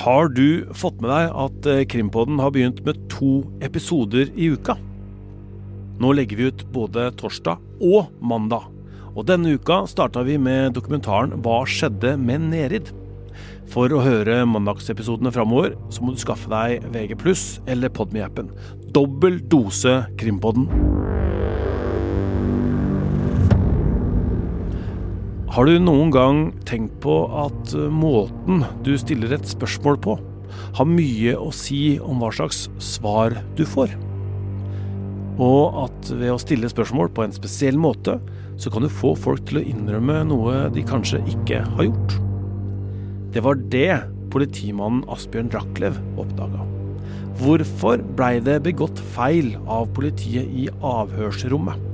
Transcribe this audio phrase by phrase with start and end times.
[0.00, 4.78] Har du fått med deg at eh, Krimpodden har begynt med to episoder i uka?
[6.00, 8.64] Nå legger vi ut både torsdag og mandag.
[9.12, 12.88] Og denne uka starta vi med dokumentaren Hva skjedde med Nerid?
[13.68, 17.20] For å høre mandagsepisodene framover, så må du skaffe deg VG+,
[17.68, 18.48] eller Podme-appen.
[18.96, 20.64] Dobbel dose Krimpodden.
[25.50, 30.12] Har du noen gang tenkt på at måten du stiller et spørsmål på,
[30.78, 33.96] har mye å si om hva slags svar du får?
[35.42, 38.20] Og at ved å stille spørsmål på en spesiell måte,
[38.62, 42.16] så kan du få folk til å innrømme noe de kanskje ikke har gjort.
[43.34, 46.62] Det var det politimannen Asbjørn Rachlew oppdaga.
[47.42, 51.89] Hvorfor blei det begått feil av politiet i avhørsrommet?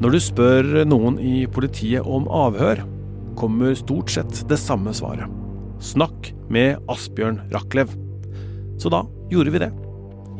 [0.00, 2.78] Når du spør noen i politiet om avhør,
[3.36, 5.28] kommer stort sett det samme svaret.
[5.84, 7.92] Snakk med Asbjørn Rachlew.
[8.80, 9.68] Så da gjorde vi det.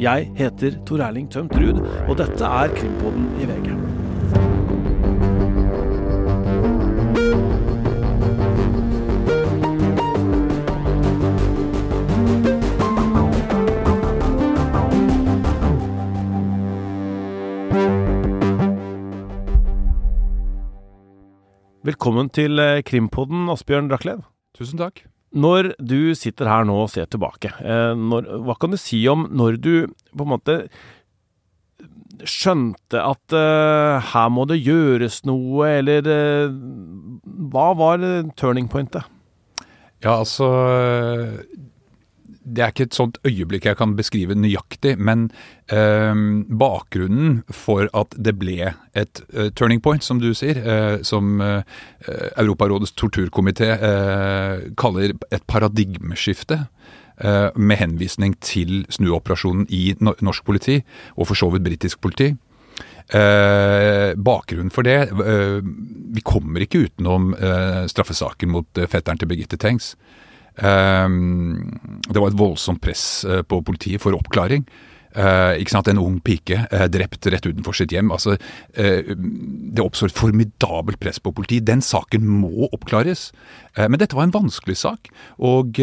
[0.01, 3.69] Jeg heter Tor Erling Tømt Ruud, og dette er Krimpodden i VG.
[21.91, 24.21] Velkommen til eh, Krimpodden, Asbjørn Rachlew.
[24.55, 25.01] Tusen takk.
[25.35, 29.25] Når du sitter her nå og ser tilbake, eh, når, hva kan du si om
[29.35, 30.57] når du på en måte
[32.29, 36.53] skjønte at uh, her må det gjøres noe, eller uh,
[37.49, 38.05] hva var
[38.37, 39.09] turning pointet?
[40.05, 40.51] Ja, altså
[42.55, 45.29] det er ikke et sånt øyeblikk jeg kan beskrive nøyaktig, men
[45.73, 46.15] eh,
[46.63, 51.63] bakgrunnen for at det ble et uh, turning point, som du sier, eh, som eh,
[52.41, 53.71] Europarådets torturkomité
[54.81, 56.65] kaller et paradigmeskifte,
[57.21, 60.79] med henvisning til snuoperasjonen i norsk politi,
[61.21, 62.31] og for så vidt britisk politi.
[63.11, 65.57] Eh, bakgrunnen for det eh,
[66.15, 69.97] Vi kommer ikke utenom eh, straffesaken mot fetteren til Birgitte Tengs.
[70.61, 74.67] Ehm, det var et voldsomt press eh, på politiet for oppklaring.
[75.11, 78.13] Uh, ikke sant, En ung pike uh, drept rett utenfor sitt hjem.
[78.15, 78.37] altså
[78.71, 81.67] Det oppstår et formidabelt press på politiet.
[81.67, 83.33] Den saken må oppklares.
[83.77, 85.79] men dette var en vanskelig sak, og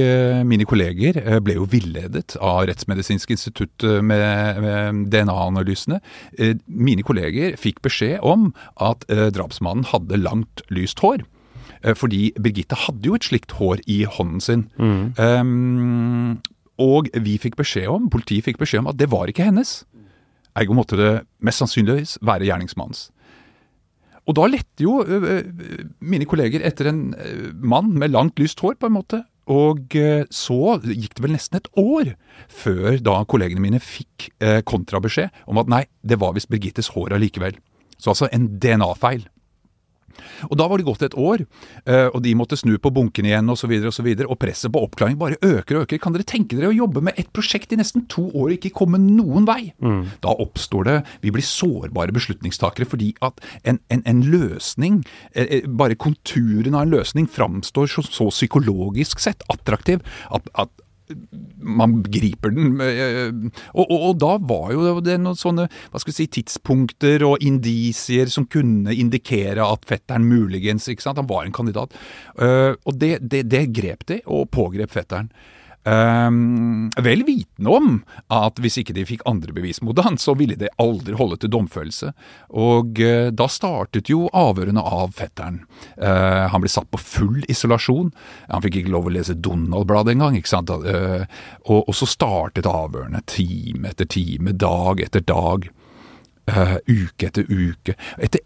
[0.47, 6.01] mine kolleger ble jo villedet av Rettsmedisinsk institutt med DNA-analysene.
[6.67, 11.23] mine kolleger fikk beskjed om at drapsmannen hadde langt, lyst hår.
[11.83, 14.65] Eh, fordi Birgitte hadde jo et slikt hår i hånden sin.
[14.79, 15.13] Mm.
[15.17, 16.39] Um,
[16.81, 19.81] og vi fikk beskjed om, politiet fikk beskjed om at det var ikke hennes.
[20.57, 21.13] Ergo måtte det
[21.45, 23.07] mest sannsynligvis være gjerningsmannens.
[24.27, 24.99] Og da lette jo
[26.03, 27.01] mine kolleger etter en
[27.63, 29.21] mann med langt, lyst hår, på en måte.
[29.47, 29.95] Og
[30.35, 32.11] så gikk det vel nesten et år
[32.51, 34.27] før da kollegene mine fikk
[34.67, 37.55] kontrabeskjed om at nei, det var visst Birgittes hår allikevel.
[37.95, 39.23] Så altså en DNA-feil.
[40.49, 41.45] Og Da var det gått et år,
[41.85, 43.73] eh, og de måtte snu på bunkene igjen osv.
[43.77, 46.01] Og, så videre, og presset på oppklaring bare øker og øker.
[46.01, 48.73] Kan dere tenke dere å jobbe med et prosjekt i nesten to år og ikke
[48.75, 49.73] komme noen vei?
[49.83, 50.03] Mm.
[50.23, 55.67] Da oppstår det Vi blir sårbare beslutningstakere fordi at en, en, en løsning, eh, eh,
[55.67, 60.71] bare konturen av en løsning, framstår så, så psykologisk sett attraktiv at, at
[61.57, 62.79] man griper den.
[62.79, 67.43] Og, og, og, da var jo det noen sånne hva skal vi si, tidspunkter og
[67.45, 71.95] indisier som kunne indikere at fetteren muligens ikke sant, Han var en kandidat.
[72.39, 75.31] Uh, og det, det, det grep de, og pågrep fetteren.
[75.87, 77.91] Um, vel vitende om
[78.33, 81.51] at hvis ikke de fikk andre bevis mot han, så ville det aldri holde til
[81.53, 82.11] domfølelse.
[82.59, 85.61] Og uh, da startet jo avhørene av fetteren.
[85.95, 88.11] Uh, han ble satt på full isolasjon.
[88.49, 90.35] Han fikk ikke lov å lese Donald-bladet engang.
[90.35, 90.73] ikke sant?
[90.73, 91.23] Uh,
[91.69, 95.69] og, og, så startet avhørene time etter time, dag etter dag,
[96.47, 97.95] uke etter uke.
[98.19, 98.43] Etter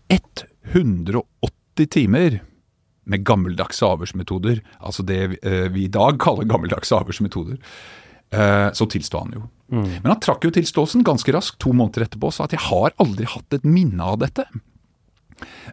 [0.73, 2.41] 180 timer
[3.09, 7.57] med gammeldagse avhørsmetoder, altså det eh, vi i dag kaller gammeldagse avhørsmetoder,
[8.35, 9.45] eh, så tilsto han jo.
[9.71, 9.87] Mm.
[10.03, 12.93] Men han trakk jo tilståelsen ganske raskt, to måneder etterpå, og sa at jeg har
[13.01, 14.45] aldri hatt et minne av dette.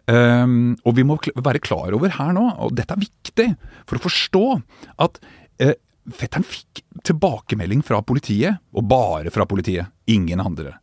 [0.09, 3.47] Um, og vi må være klar over her nå, og dette er viktig
[3.83, 4.43] for å forstå,
[5.05, 5.19] at
[5.61, 5.75] uh,
[6.15, 10.79] fetteren fikk tilbakemelding fra politiet, og bare fra politiet, ingen andre.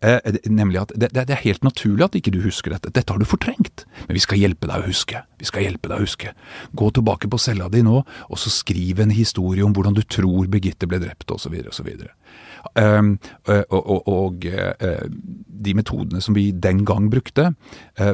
[0.00, 2.92] Eh, nemlig at det, det, er helt naturlig at ikke du husker dette.
[2.96, 3.84] Dette har du fortrengt.
[4.06, 5.20] Men vi skal hjelpe deg å huske.
[5.40, 6.32] Vi skal hjelpe deg å huske.
[6.76, 10.48] Gå tilbake på cella di nå, og så skriv en historie om hvordan du tror
[10.50, 11.58] Birgitte ble drept, osv.
[11.68, 11.90] osv.
[12.76, 13.14] Um,
[13.48, 17.50] og, og, og uh, de metodene som vi den gang brukte,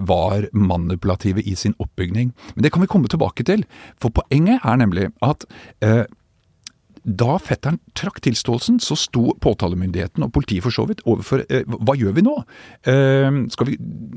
[0.09, 2.33] var manipulative i sin oppbygning.
[2.55, 3.63] Men det kan vi komme tilbake til.
[4.03, 5.47] For poenget er nemlig at
[7.07, 11.95] da fetteren trakk tilståelsen, så sto påtalemyndigheten og politiet for så vidt overfor eh, Hva
[11.95, 12.35] gjør vi nå?
[12.91, 13.77] Eh, skal vi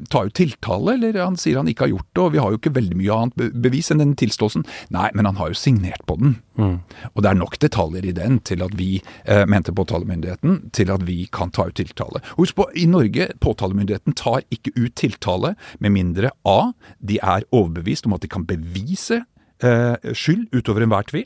[0.10, 2.60] ta ut tiltale, eller han sier han ikke har gjort det, og vi har jo
[2.60, 4.66] ikke veldig mye annet bevis enn den tilståelsen.
[4.96, 6.36] Nei, men han har jo signert på den.
[6.58, 6.76] Mm.
[7.14, 8.92] Og det er nok detaljer i den til at vi,
[9.30, 12.24] eh, mente påtalemyndigheten, til at vi kan ta ut tiltale.
[12.42, 16.72] Husk på, i Norge, påtalemyndigheten tar ikke ut tiltale med mindre A.
[16.98, 19.26] De er overbevist om at de kan bevise
[19.60, 21.26] skyld utover enhver tvil.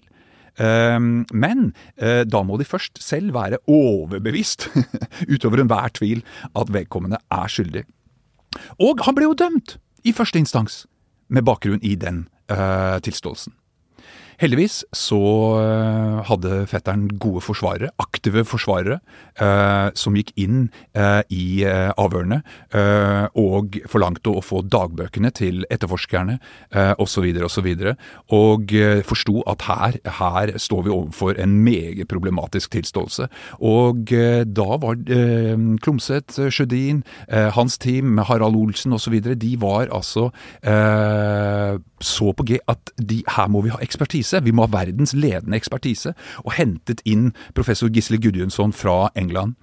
[0.61, 4.69] Ehm, men eh, da må de først selv være overbevist,
[5.33, 6.23] utover enhver tvil,
[6.55, 7.85] at vedkommende er skyldig.
[8.83, 10.83] Og han ble jo dømt i første instans,
[11.33, 13.55] med bakgrunn i den uh, tilståelsen.
[14.43, 15.17] Heldigvis så
[15.61, 18.97] eh, hadde fetteren gode forsvarere, aktive forsvarere,
[19.39, 22.41] eh, som gikk inn eh, i avhørene
[23.39, 26.35] og forlangte å få dagbøkene til etterforskerne
[27.01, 27.27] osv.
[27.45, 27.69] osv.
[27.69, 28.01] Og,
[28.35, 33.29] og eh, forsto at her, her, står vi overfor en meget problematisk tilståelse.
[33.63, 34.99] Og da var
[35.83, 39.19] Klumset, Sjødin, hans team, Harald Olsen osv.
[39.39, 40.29] De var altså
[42.03, 44.43] så på G at de, her må vi ha ekspertise.
[44.43, 46.13] Vi må ha verdens ledende ekspertise.
[46.43, 49.55] Og hentet inn professor Gisle Gudjonsson fra England.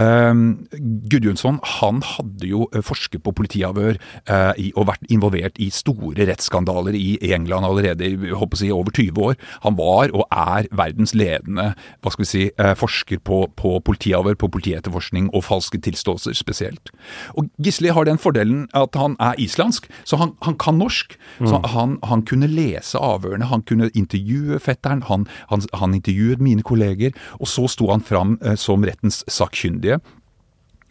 [0.00, 0.66] Um,
[1.10, 3.98] Gudjonsson han hadde jo eh, forsket på politiavhør
[4.30, 9.20] uh, i, og vært involvert i store rettsskandaler i, England allerede i si, over 20
[9.20, 9.36] år.
[9.66, 14.38] Han var og er verdens ledende hva skal vi si, uh, forsker på, på politiavhør,
[14.40, 16.94] på politietterforskning og falske tilståelser spesielt.
[17.36, 21.18] Og Gisli har den fordelen at han er islandsk, så han, han kan norsk.
[21.40, 21.50] Mm.
[21.50, 27.12] Så han, han, kunne lese avhørene, han kunne intervjue fetteren, han, han intervjuet mine kolleger,
[27.40, 30.00] og så sto han fram uh, som rettens sakkyndige myndige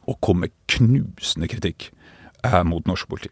[0.10, 1.92] og kom med knusende kritikk
[2.44, 3.30] eh, mot norsk politi.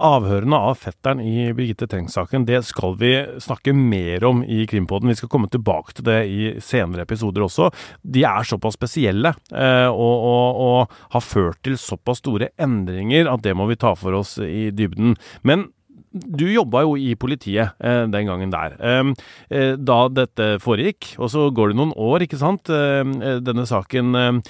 [0.00, 3.10] Avhørene av fetteren i Birgitte Tengs-saken det skal vi
[3.40, 5.10] snakke mer om i Krimpodden.
[5.12, 7.68] Vi skal komme tilbake til det i senere episoder også.
[8.00, 13.44] De er såpass spesielle eh, og, og, og, har ført til såpass store endringer at
[13.44, 15.18] det må vi ta for oss i dybden.
[15.44, 15.68] Men
[16.10, 18.74] du jobba jo i politiet eh, den gangen der.
[18.82, 19.12] Eh,
[19.54, 22.70] eh, da dette foregikk, og så går det noen år, ikke sant.
[22.72, 24.40] Eh, eh, denne saken eh,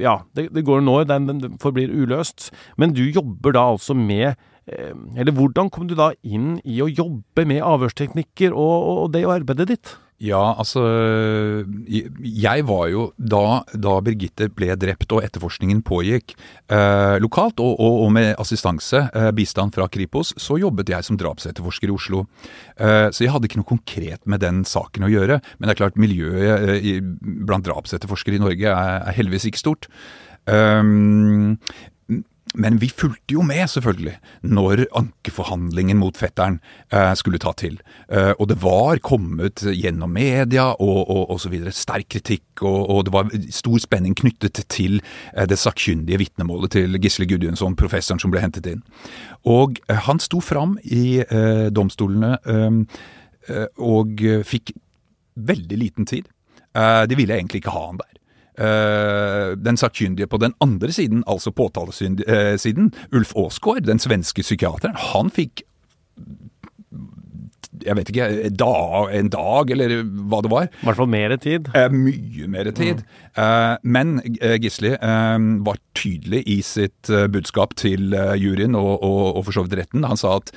[0.00, 2.50] Ja, det, det, går noen år, den, den forblir uløst.
[2.80, 4.34] Men du jobber da altså med
[4.68, 8.74] Eller hvordan kom du da inn i å jobbe med avhørsteknikker og,
[9.04, 9.94] og det arbeidet ditt?
[10.18, 10.82] Ja, altså
[11.86, 18.00] Jeg var jo da, da Birgitte ble drept og etterforskningen pågikk eh, lokalt, og, og,
[18.02, 22.24] og, med assistanse, eh, bistand fra Kripos, så jobbet jeg som drapsetterforsker i Oslo.
[22.74, 25.38] Eh, så jeg hadde ikke noe konkret med den saken å gjøre.
[25.58, 26.98] Men det er klart, miljøet eh,
[27.46, 29.86] blant drapsetterforskere i Norge er, er heldigvis ikke stort.
[30.48, 31.58] Um,
[32.54, 36.58] men vi fulgte jo med, selvfølgelig, når ankeforhandlingen mot fetteren
[36.92, 37.78] eh, skulle ta til.
[38.08, 43.04] Eh, og det var kommet gjennom media og, og, så videre sterk kritikk, og, og,
[43.06, 45.00] det var stor spenning knyttet til
[45.34, 48.82] eh, det sakkyndige vitnemålet til Gisle Gudjonsson, professoren som ble hentet inn.
[49.48, 54.74] Og eh, han sto fram i eh, domstolene eh, og fikk
[55.38, 56.26] veldig liten tid.
[57.08, 58.18] de ville egentlig ikke ha han der.
[58.58, 65.30] Uh, den sakkyndige på den andre siden, altså påtalesiden, Ulf Aasgaard, den svenske psykiateren, han
[65.30, 65.62] fikk
[67.78, 70.64] jeg vet ikke, en dag, eller hva det var.
[70.66, 71.68] I hvert fall mer tid.
[71.70, 73.04] Uh, mye mer tid.
[73.36, 73.84] Mm.
[73.86, 74.16] Men
[74.58, 80.08] Gisli var tydelig i sitt budskap til juryen og, og, og for så vidt retten.
[80.10, 80.50] Han sa at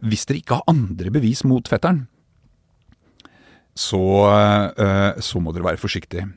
[0.00, 2.06] hvis dere ikke har andre bevis mot fetteren,
[3.76, 4.00] så,
[5.20, 6.30] så må dere være forsiktige.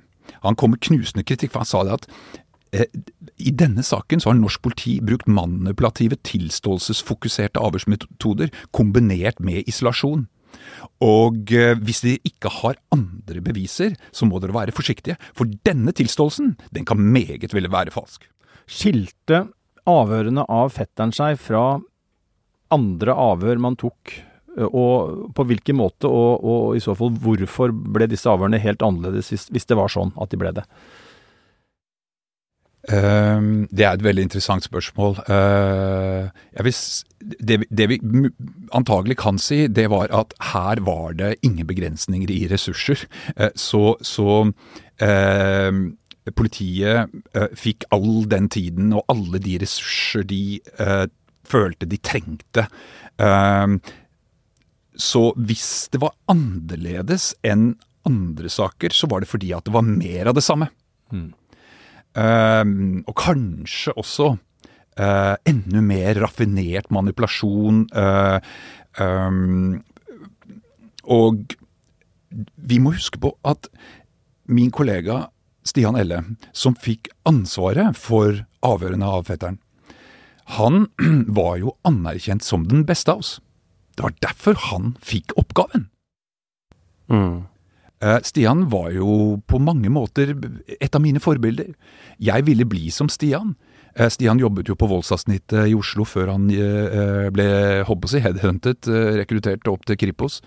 [0.46, 2.08] Han kom med knusende kritikk, for han sa det at
[2.76, 2.90] eh,
[3.38, 10.28] i denne saken så har norsk politi brukt manipulative, tilståelsesfokuserte avhørsmetoder kombinert med isolasjon.
[11.04, 15.94] Og eh, hvis de ikke har andre beviser, så må dere være forsiktige, for denne
[15.96, 18.26] tilståelsen den kan meget vel være falsk.
[18.68, 19.46] Skilte
[19.88, 21.80] avhørene av fetteren seg fra
[22.74, 24.18] andre avhør man tok
[24.66, 29.30] og på hvilken måte, og, og, i så fall hvorfor ble disse avhørene helt annerledes,
[29.34, 30.66] hvis, hvis det var sånn at de ble det?
[32.88, 35.18] Um, det er et veldig interessant spørsmål.
[35.28, 36.30] Uh,
[36.64, 36.76] vil,
[37.20, 37.98] det, det, vi
[38.72, 43.04] antagelig kan si, det var at her var det ingen begrensninger i ressurser.
[43.36, 44.48] Uh, så, så
[46.36, 47.12] politiet
[47.56, 50.58] fikk all den tiden og alle de ressurser de
[51.48, 52.66] følte de trengte.
[53.22, 53.78] Uh,
[54.98, 57.76] så hvis det var annerledes enn
[58.08, 60.70] andre saker, så var det fordi at det var mer av det samme.
[61.12, 61.30] Mm.
[62.18, 67.86] Um, og kanskje også uh, enda mer raffinert manipulasjon.
[67.94, 68.40] Uh,
[68.98, 69.78] um,
[71.04, 71.58] og
[72.56, 73.70] vi må huske på at
[74.48, 75.28] min kollega
[75.68, 76.22] Stian Elle,
[76.56, 79.60] som fikk ansvaret for avhørene av fetteren,
[80.58, 80.88] han
[81.40, 83.38] var jo anerkjent som den beste av oss.
[83.98, 85.88] Det var derfor han fikk oppgaven.
[87.10, 87.48] Mm.
[88.04, 90.36] Eh, Stian var jo på mange måter
[90.78, 91.74] et av mine forbilder.
[92.22, 93.56] Jeg ville bli som Stian.
[93.98, 97.48] Eh, Stian jobbet jo på voldsavsnittet i Oslo før han eh, ble
[97.88, 100.44] håper si, headhuntet, rekruttert opp til Kripos.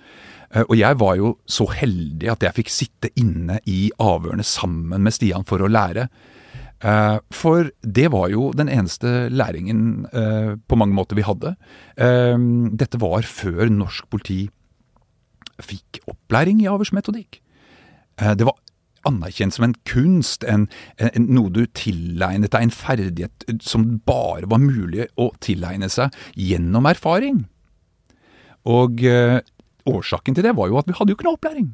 [0.66, 5.14] Og jeg var jo så heldig at jeg fikk sitte inne i avhørene sammen med
[5.14, 6.08] Stian for å lære.
[6.80, 10.06] For det var jo den eneste læringen
[10.64, 11.52] på mange måter vi hadde.
[12.80, 14.46] Dette var før norsk politi
[15.64, 17.40] fikk opplæring i avhørsmetodikk.
[18.20, 18.58] Eh, det var
[19.08, 20.66] anerkjent som en kunst, en,
[21.00, 26.88] en, noe du tilegnet deg, en ferdighet som bare var mulig å tilegne seg gjennom
[26.90, 27.46] erfaring.
[28.68, 29.38] Og uh,
[29.88, 31.70] årsaken til det var jo at vi hadde jo ikke noe opplæring.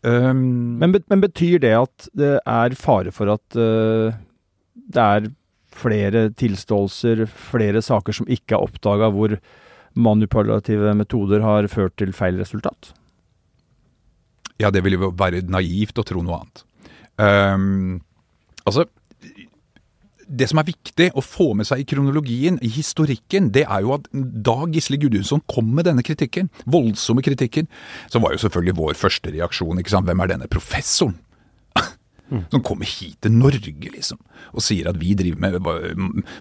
[0.00, 4.14] Um, men, men, betyr det at det er fare for at uh,
[4.72, 5.26] det er
[5.76, 9.36] flere tilståelser, flere saker som ikke er oppdaga, hvor
[9.94, 12.94] manipulative metoder har ført til feil resultat?
[14.60, 16.64] Ja, det ville jo være naivt å tro noe annet.
[17.20, 18.00] Um,
[18.64, 18.86] altså
[20.30, 23.96] det som er viktig å få med seg i kronologien, i historikken, det er jo
[23.96, 27.66] at da Gisle Gudjonsson kom med denne kritikken, voldsomme kritikken,
[28.12, 30.06] så var jo selvfølgelig vår første reaksjon ikke sant?
[30.08, 31.18] Hvem er denne professoren?
[32.30, 32.44] Mm.
[32.52, 34.20] Som kommer hit til Norge, liksom,
[34.54, 35.72] og sier at vi driver med hva,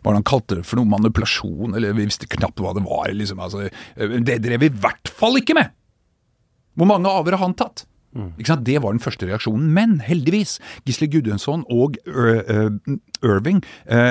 [0.06, 3.10] hva han kalte det for noe, manipulasjon, eller vi visste knapt hva det var.
[3.10, 3.66] liksom, altså,
[3.98, 5.74] Det drev vi i hvert fall ikke med!
[6.78, 7.88] Hvor mange avhør har han tatt?
[8.16, 8.32] Mm.
[8.66, 9.70] Det var den første reaksjonen.
[9.74, 13.62] Men heldigvis, Gisle Gudjonsson og Irving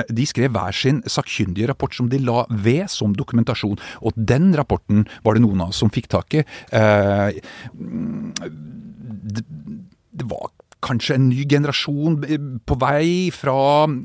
[0.09, 3.79] de skrev hver sin sakkyndige rapport som de la ved som dokumentasjon.
[4.01, 6.45] Og den rapporten var det noen av oss som fikk tak i.
[10.09, 10.49] Det var
[10.85, 12.17] kanskje en ny generasjon
[12.67, 13.57] på vei fra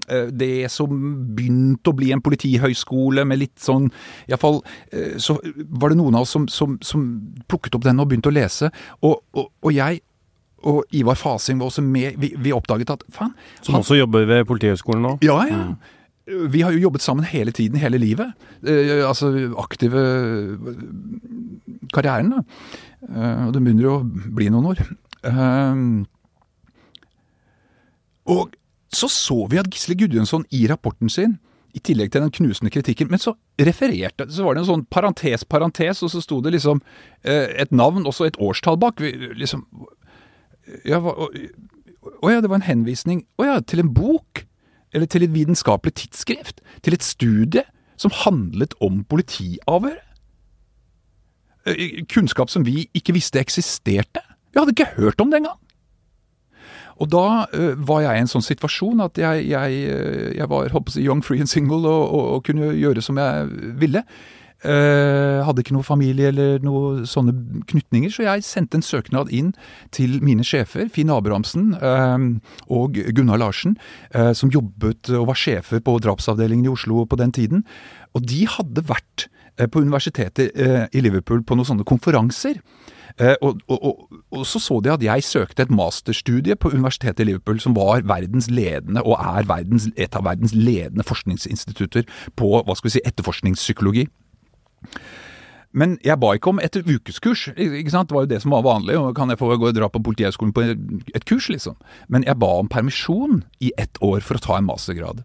[0.09, 0.91] eh, det som
[1.37, 3.91] begynte å bli en politihøyskole med litt sånn
[4.27, 5.39] Iallfall eh, så
[5.71, 7.07] var det noen av oss som, som, som
[7.51, 8.73] plukket opp den og begynte å lese.
[9.07, 10.03] Og, og, og jeg
[10.65, 12.17] og Ivar Fasing var også med.
[12.21, 15.19] Vi, vi oppdaget at faen Som også jobber ved Politihøgskolen nå?
[15.25, 15.61] Ja, ja.
[15.75, 16.49] Mm.
[16.55, 18.33] Vi har jo jobbet sammen hele tiden, hele livet.
[18.65, 19.29] Eh, altså
[19.61, 20.01] aktive
[21.93, 22.45] karrieren, da.
[23.11, 24.81] Eh, og det begynner jo å bli noen år.
[25.29, 25.83] Eh,
[28.25, 28.55] og
[28.95, 31.39] så så vi at Gisle Gudjonsson i rapporten sin,
[31.75, 35.43] i tillegg til den knusende kritikken, men så refererte Så var det en sånn parentes,
[35.45, 36.81] parentes, og så sto det liksom
[37.27, 39.03] eh, et navn også et årstall bak.
[39.03, 39.65] Liksom
[40.87, 44.45] ja, Å ja, det var en henvisning Å ja, til en bok?
[44.95, 46.63] Eller til et vitenskapelig tidsskrift?
[46.87, 47.65] Til et studie
[47.99, 49.99] som handlet om politiavhør?
[51.67, 54.23] Eh, kunnskap som vi ikke visste eksisterte?
[54.55, 55.64] Vi hadde ikke hørt om det engang!
[57.03, 60.71] Og da uh, var jeg i en sånn situasjon at jeg, jeg, øh, jeg var
[60.75, 64.05] håper young, free and single og, og, og, kunne gjøre som jeg ville.
[64.65, 67.35] Uh, hadde ikke noe familie eller noe sånne
[67.69, 69.51] knytninger, så jeg sendte en søknad inn
[69.93, 72.17] til mine sjefer, Finn Abrahamsen uh,
[72.73, 73.77] og Gunnar Larsen,
[74.17, 77.67] uh, som jobbet og var sjefer på drapsavdelingen i Oslo på den tiden.
[78.17, 79.29] Og de hadde vært
[79.71, 80.51] på universitetet
[80.91, 82.57] i Liverpool på noen sånne konferanser.
[83.21, 87.23] Eh, og, og, og, og, så så de at jeg søkte et masterstudie på universitetet
[87.23, 92.51] i Liverpool, som var verdens ledende, og er verdens, et av verdens ledende forskningsinstitutter på
[92.59, 94.09] hva skal vi si, etterforskningspsykologi.
[95.75, 97.49] Men jeg ba ikke om et ukeskurs.
[97.57, 98.11] ikke sant?
[98.11, 98.95] Det var jo det som var vanlig.
[98.99, 101.75] og Kan jeg få gå og dra på Politihøgskolen på et kurs, liksom?
[102.09, 105.25] Men jeg ba om permisjon i ett år for å ta en mastergrad.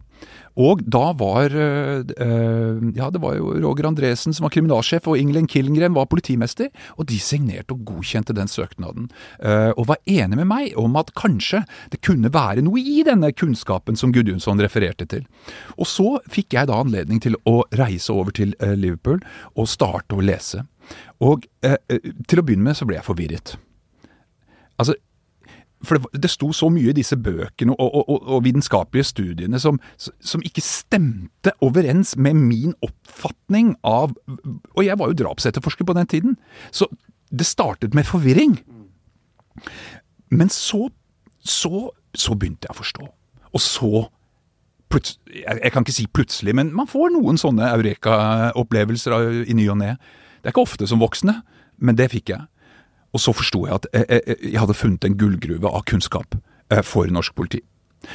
[0.60, 5.46] Og da var øh, Ja, det var jo Roger Andresen som var kriminalsjef, og Ingelen
[5.46, 6.68] Killengren var politimester.
[6.98, 9.08] Og de signerte og godkjente den søknaden.
[9.42, 11.62] Øh, og var enige med meg om at kanskje
[11.92, 15.26] det kunne være noe i denne kunnskapen som Gudjonsson refererte til.
[15.78, 19.20] Og så fikk jeg da anledning til å reise over til Liverpool
[19.54, 20.64] og starte å lese.
[21.22, 23.54] Og til å begynne med så ble jeg forvirret.
[24.80, 24.96] Altså,
[25.86, 29.60] for det, det sto så mye i disse bøkene og, og, og, og vitenskapelige studiene
[29.60, 34.12] som, som, ikke stemte overens med min oppfatning av
[34.76, 36.36] Og jeg var jo drapsetterforsker på den tiden,
[36.70, 36.88] så
[37.30, 38.58] det startet med forvirring.
[40.30, 40.88] Men så,
[41.38, 43.06] så, så begynte jeg å forstå.
[43.54, 44.08] Og så
[44.90, 49.92] jeg kan ikke si plutselig, men man får noen sånne eureka-opplevelser i ny og ne.
[50.40, 51.36] Det er ikke ofte som voksne,
[51.78, 52.48] men det fikk jeg.
[53.14, 56.38] Og så forsto jeg at jeg, jeg, jeg, hadde funnet en gullgruve av kunnskap
[56.70, 57.62] eh, for norsk politi.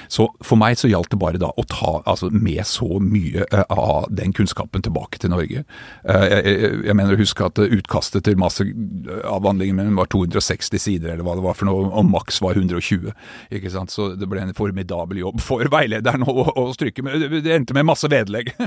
[0.08, 4.08] Så for meg så gjaldt det bare da å ta altså, med så mye av
[4.14, 5.62] den kunnskapen tilbake til Norge.
[6.06, 11.46] Jeg, mener å huske at utkastet til masseavhandlingen min var 260 sider, eller hva det
[11.46, 13.12] var for noe, og maks var 120.
[13.54, 13.94] ikke sant?
[13.94, 17.06] Så det ble en formidabel jobb for veilederen å, å stryke.
[17.06, 18.56] Men det endte med masse vedlegg.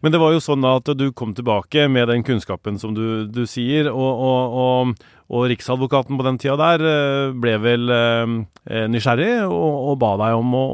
[0.00, 3.42] Men det var jo sånn at du kom tilbake med den kunnskapen som du, du
[3.48, 9.44] sier, og, og, og, og, Riksadvokaten på den tida der eh, ble vel eh, nysgjerrig
[9.46, 10.64] og, ba deg om å,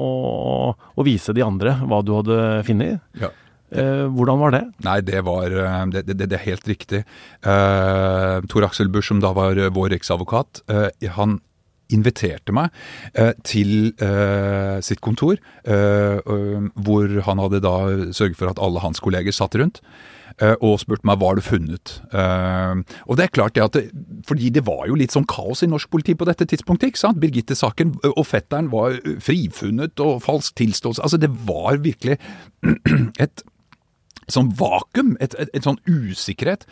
[0.94, 3.02] å, vise de andre hva du hadde funnet.
[3.18, 3.32] Ja.
[3.74, 4.62] Eh, hvordan var det?
[4.86, 7.02] Nei, det var eh, Det, det, det er helt riktig.
[7.42, 10.62] Eh, Tor Aksel Busch, som da var vår riksadvokat,
[11.16, 11.40] han
[11.92, 12.74] inviterte meg
[13.14, 15.38] eh, til eh, sitt kontor,
[15.68, 16.34] eh,
[16.86, 17.76] hvor han hadde da
[18.16, 19.82] sørget for at alle hans kolleger satt rundt.
[20.36, 21.94] Og spurte meg hva har du funnet.
[22.12, 23.86] Og det er klart det at det,
[24.28, 26.90] Fordi det var jo litt sånn kaos i norsk politi på dette tidspunktet.
[26.90, 27.20] ikke sant?
[27.22, 31.00] Birgitte-saken og fetteren var frifunnet og falsk tilståelse.
[31.00, 32.18] Altså Det var virkelig
[33.24, 33.46] et
[34.28, 36.68] sånn vakuum, et, et, et sånn usikkerhet.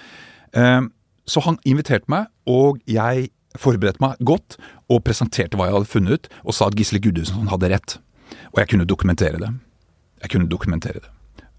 [1.25, 3.31] Så han inviterte meg, og jeg
[3.61, 4.57] forberedte meg godt
[4.91, 7.99] og presenterte hva jeg hadde funnet, og sa at Gisle Gudhusen hadde rett.
[8.53, 9.51] Og jeg kunne dokumentere det.
[10.25, 11.11] Jeg kunne dokumentere det.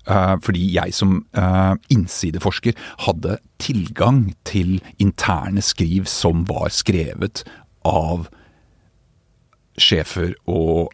[0.05, 7.41] Uh, fordi jeg som uh, innsideforsker hadde tilgang til interne skriv som var skrevet
[7.89, 8.27] av
[9.81, 10.93] sjefer og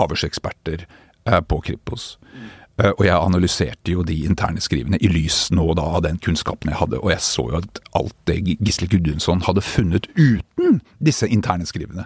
[0.00, 0.86] avhørseksperter
[1.28, 2.14] uh, på Kripos.
[2.32, 6.72] Eh, og jeg analyserte jo de interne skrivene i lys nå da av den kunnskapen
[6.72, 11.28] jeg hadde, og jeg så jo at alt det Gisle Gudjonsson hadde funnet uten disse
[11.28, 12.04] interne skrivene,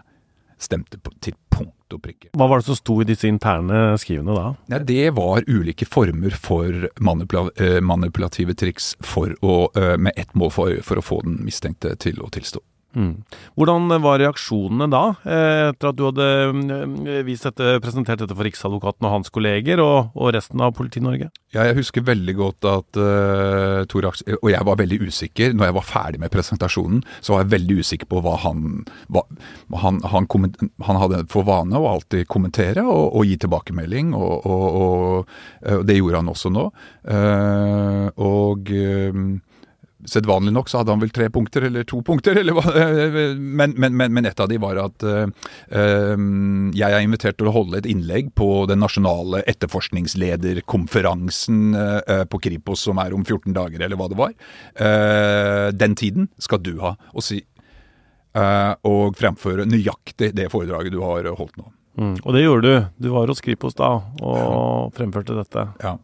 [0.61, 2.31] stemte på, til punkt og prikke.
[2.39, 4.47] Hva var det som sto i disse interne skrivene da?
[4.71, 10.35] Ja, det var ulike former for manipula eh, manipulative triks for å, eh, med ett
[10.39, 12.63] mål for øye for å få den mistenkte til å tilstå.
[12.91, 13.23] Mm.
[13.55, 16.27] Hvordan var reaksjonene da, eh, etter at du hadde
[17.07, 21.31] eh, dette, presentert dette for Riksadvokaten og hans kolleger, og, og resten av Politi-Norge?
[21.55, 25.55] Ja, jeg husker veldig godt at uh, Tor Aksel Og jeg var veldig usikker.
[25.59, 29.25] Når jeg var ferdig med presentasjonen, så var jeg veldig usikker på hva han hva,
[29.83, 35.35] han, han, han, hadde for vane å alltid kommentere og, og gi tilbakemelding, og, og,
[35.87, 36.69] det gjorde han også nå.
[37.03, 39.25] Uh, og uh,
[40.09, 42.63] Sedvanlig nok så hadde han vel tre punkter, eller to punkter, eller hva.
[43.37, 45.27] Men, men, men, men et av de var at uh,
[45.71, 52.81] jeg er invitert til å holde et innlegg på den nasjonale etterforskningslederkonferansen uh, på Kripos
[52.89, 54.33] som er om 14 dager, eller hva det var.
[54.81, 56.93] Uh, den tiden skal du ha.
[57.13, 57.39] Og, si,
[58.33, 61.67] og fremføre nøyaktig det foredraget du har holdt nå.
[62.01, 62.85] Mm, og det gjorde du.
[63.05, 63.91] Du var hos Kripos da
[64.23, 65.63] og fremførte dette.
[65.83, 65.99] Ja.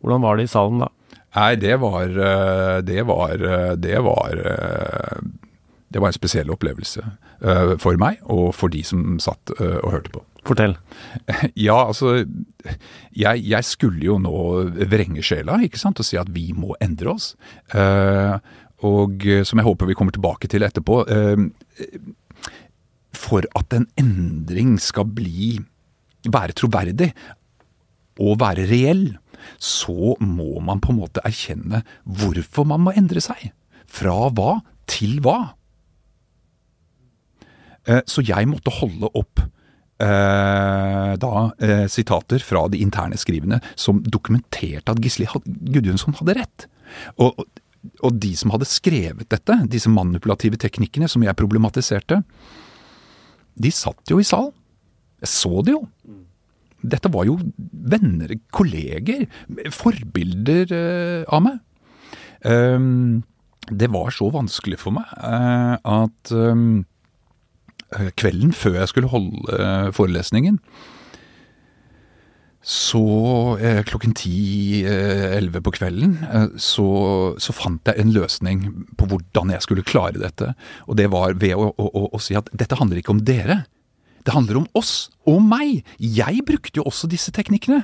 [0.00, 0.88] Hvordan var det i salen da?
[1.36, 5.20] Nei, det var eh, Det var eh, Det var, eh,
[5.90, 7.02] det var en spesiell opplevelse
[7.80, 10.20] for meg, og for de som satt og hørte på.
[10.46, 10.76] Fortell.
[11.56, 12.12] Ja, altså
[13.16, 14.42] jeg, jeg, skulle jo nå
[14.92, 17.32] vrenge sjela, ikke sant, og si at vi må endre oss.
[18.86, 21.00] og som jeg håper vi kommer tilbake til etterpå.
[23.16, 25.58] for at en endring skal bli
[26.28, 27.10] være troverdig
[28.20, 29.16] og være reell,
[29.58, 33.50] så må man på en måte erkjenne hvorfor man må endre seg.
[33.90, 35.38] Fra hva til hva.
[37.88, 39.42] Eh, så jeg måtte holde opp
[40.02, 46.68] eh, da eh, sitater fra de interne skrivene som dokumenterte at Gisle Gudjonsson hadde rett.
[47.22, 47.44] Og,
[48.04, 52.22] og de som hadde skrevet dette, disse manipulative teknikkene som jeg problematiserte,
[53.60, 54.54] de satt jo i salen.
[55.20, 55.82] Jeg så det jo.
[56.80, 57.38] Dette var jo
[57.92, 59.26] venner, kolleger,
[59.74, 61.58] forbilder uh, av meg.
[62.44, 63.20] Um,
[63.68, 66.86] det var så vanskelig for meg uh, at um,
[68.16, 70.56] kvelden før jeg skulle holde forelesningen,
[72.60, 73.00] så
[73.56, 76.18] eh, klokken ti-elleve på kvelden
[76.60, 76.88] så,
[77.40, 78.66] så, fant jeg en løsning
[79.00, 80.52] på hvordan jeg skulle klare dette.
[80.84, 83.62] Og det var ved å, å, å, å si at dette handler ikke om dere.
[84.26, 85.84] Det handler om oss og meg.
[85.98, 87.82] Jeg brukte jo også disse teknikkene.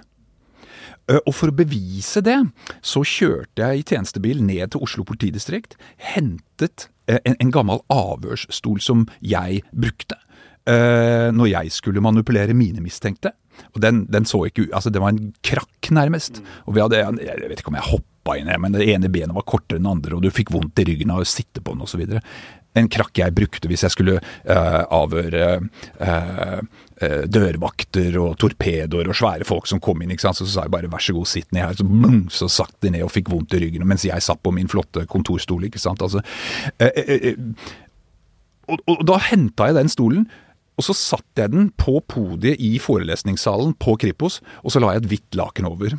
[1.07, 2.37] Og for å bevise det,
[2.83, 5.77] så kjørte jeg i tjenestebil ned til Oslo politidistrikt.
[6.03, 10.19] Hentet en, en gammel avhørsstol som jeg brukte
[10.67, 13.31] når jeg skulle manipulere mine mistenkte.
[13.77, 16.41] Og den, den så ikke ut Altså, det var en krakk, nærmest.
[16.67, 19.47] Og vi hadde Jeg vet ikke om jeg hoppa inn men det ene benet var
[19.47, 21.85] kortere enn det andre, og du fikk vondt i ryggen av å sitte på den,
[21.87, 22.03] osv
[22.77, 25.47] en krakk jeg brukte hvis jeg skulle uh, avhøre
[26.01, 26.61] uh,
[27.29, 30.15] dørvakter og torpedoer og svære folk som kom inn.
[30.15, 30.39] ikke sant?
[30.41, 31.77] Så, sa jeg bare 'vær så god, sitt ned her'.
[31.77, 34.55] Så, blum, så satt de ned og fikk vondt i ryggen mens jeg satt på
[34.55, 35.69] min flotte kontorstol.
[35.69, 36.01] ikke sant?
[36.01, 36.23] Altså,
[38.67, 40.25] og, og, da henta jeg den stolen
[40.77, 45.05] Og så satte jeg den på podiet i forelesningssalen på Kripos, og så la jeg
[45.05, 45.97] et hvitt laken over.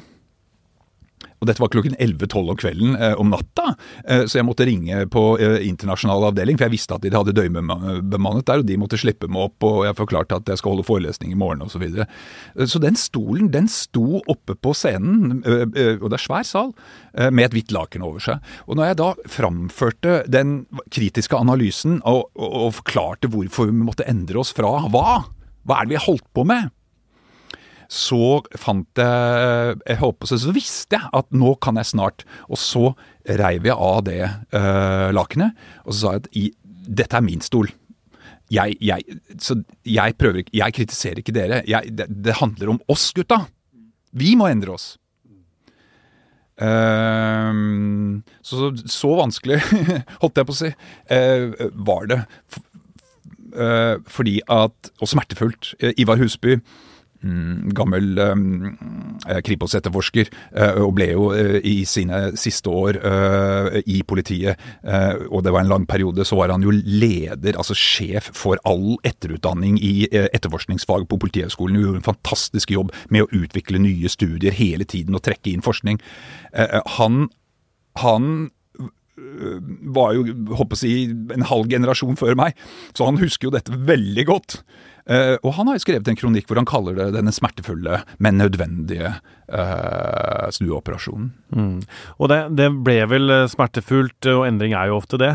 [1.37, 5.03] Og dette var klokken 11-12 om kvelden eh, om natta, eh, så jeg måtte ringe
[5.13, 8.99] på eh, internasjonal avdeling, for jeg visste at de hadde døgnbemannet der, og de måtte
[8.99, 11.77] slippe meg opp, og jeg forklarte at jeg skal holde forelesning i morgen osv.
[11.77, 12.07] Så, videre.
[12.57, 16.47] Eh, så den stolen den sto oppe på scenen, eh, eh, og det er svær
[16.47, 16.73] sal,
[17.17, 18.43] med et hvitt laken over seg.
[18.69, 20.59] Og når jeg da framførte den
[20.93, 25.23] kritiske analysen og, og, og forklarte hvorfor vi måtte endre oss fra hva,
[25.65, 26.69] hva er det vi har holdt på med?
[27.87, 32.25] Så fant jeg jeg holdt på, Så visste jeg at nå kan jeg snart.
[32.51, 32.91] Og så
[33.27, 34.21] reiv jeg av det
[34.55, 37.71] uh, lakenet, og så sa jeg at dette er min stol.
[38.53, 39.03] Jeg, jeg,
[39.43, 41.63] så jeg prøver Jeg kritiserer ikke dere.
[41.67, 43.43] Jeg, det, det, handler om oss, gutta.
[44.15, 44.95] Vi må endre oss.
[46.57, 49.59] Uh, så, så vanskelig,
[50.23, 52.21] holdt jeg på å si, uh, var det.
[53.57, 55.73] Uh, fordi at Og smertefullt.
[55.99, 56.57] Ivar Husby
[57.77, 64.59] gammel eh, Kripos-etterforsker, eh, og ble jo eh, i sine siste år uh, i politiet,
[65.31, 68.97] og det var en lang periode, så var han jo leder, altså sjef for all
[69.07, 71.79] etterutdanning i etterforskningsfag på Politihøgskolen.
[71.81, 75.99] Gjorde en fantastisk jobb med å utvikle nye studier hele tiden og trekke inn forskning.
[76.97, 77.27] han,
[78.01, 78.29] han
[79.97, 80.25] var jo
[80.57, 80.93] håper å si,
[81.33, 82.57] en halv generasjon før meg,
[82.97, 84.61] så han husker jo dette veldig godt.
[85.07, 88.39] Uh, og han har jo skrevet en kronikk hvor han kaller det denne smertefulle, men
[88.41, 89.13] nødvendige
[89.47, 91.29] uh, snuoperasjonen.
[91.55, 91.77] Mm.
[92.19, 95.31] Og det, det, ble vel smertefullt, og endring er jo ofte det.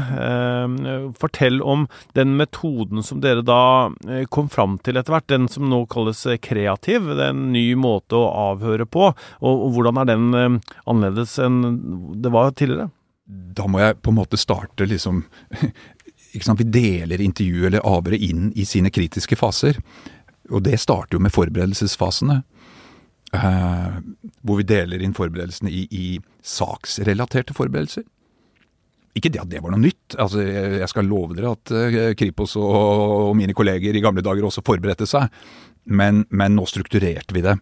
[1.21, 1.87] Fortell om
[2.19, 3.91] den metoden som dere da
[4.35, 7.09] kom fram til etter hvert, den som nå kalles kreativ.
[7.09, 9.11] Det er en ny måte å avhøre på.
[9.41, 11.63] Og, og hvordan er den annerledes enn
[12.23, 12.91] det var tidligere?
[13.25, 15.23] Da må jeg på en måte starte liksom
[16.33, 19.79] Vi deler intervjuet eller avhøret inn i sine kritiske faser.
[20.51, 22.42] Og det starter jo med forberedelsesfasene.
[23.33, 23.92] Eh,
[24.45, 26.07] hvor vi deler inn forberedelsene i, i,
[26.45, 28.05] saksrelaterte forberedelser.
[29.16, 30.16] Ikke det at det var noe nytt.
[30.21, 34.45] Altså, jeg skal love dere at eh, Kripos og, og, mine kolleger i gamle dager
[34.49, 35.33] også forberedte seg,
[35.88, 37.57] men, men nå strukturerte vi det.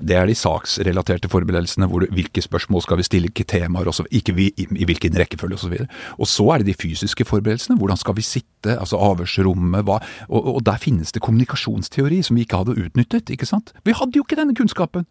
[0.00, 1.88] Det er de saksrelaterte forberedelsene.
[1.90, 5.58] Hvor hvilke spørsmål skal vi stille, hvilke temaer, også, ikke vi, i, i hvilken rekkefølge
[5.58, 5.76] osv.
[5.80, 5.86] Og,
[6.18, 7.78] og så er det de fysiske forberedelsene.
[7.78, 12.46] Hvordan skal vi sitte, altså avhørsrommet, hva og, og, der finnes det kommunikasjonsteori som vi
[12.46, 13.30] ikke hadde utnyttet.
[13.30, 13.72] ikke sant?
[13.84, 15.06] Vi hadde jo ikke denne kunnskapen.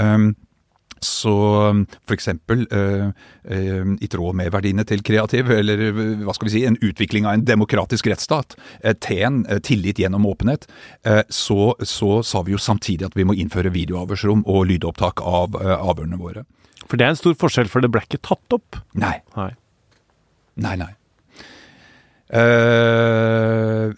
[0.00, 0.34] Um,
[1.04, 1.34] så
[1.72, 1.98] f.eks.
[2.08, 3.08] for eksempel, uh,
[3.50, 7.28] uh, i tråd med verdiene til kreativ, eller uh, hva skal vi si, en utvikling
[7.28, 8.56] av en demokratisk rettsstat,
[9.04, 10.66] T-en, tillit gjennom åpenhet,
[11.32, 16.20] så, så, sa vi jo samtidig at vi må innføre videoavhørsrom og lydopptak av avhørene
[16.20, 16.44] våre.
[16.86, 18.78] For det er en stor forskjell, for det ble ikke tatt opp?
[18.98, 19.18] Nei.
[19.36, 19.50] Nei,
[20.64, 20.78] nei.
[20.84, 20.92] nei.
[22.28, 23.88] Uh,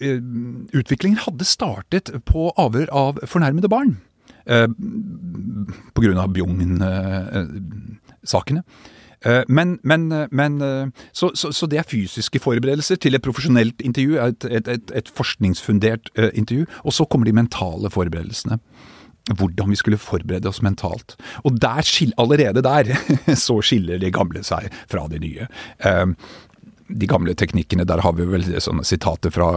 [0.71, 3.97] utviklingen hadde startet på avhør av fornærmede barn.
[4.47, 4.69] Eh,
[5.95, 6.27] Pga.
[6.35, 8.63] Bjugn-sakene.
[9.25, 10.61] Eh, men, men, men
[11.13, 15.09] så, så, så, det er fysiske forberedelser til et profesjonelt intervju, et, et, et, et
[15.15, 16.67] forskningsfundert intervju.
[16.85, 18.59] Og så kommer de mentale forberedelsene.
[19.37, 21.17] Hvordan vi skulle forberede oss mentalt.
[21.45, 21.85] Og der,
[22.19, 22.85] allerede der
[23.47, 25.47] så skiller de gamle seg fra de nye.
[26.91, 29.53] De gamle teknikkene, der har vi vel sånne sitater fra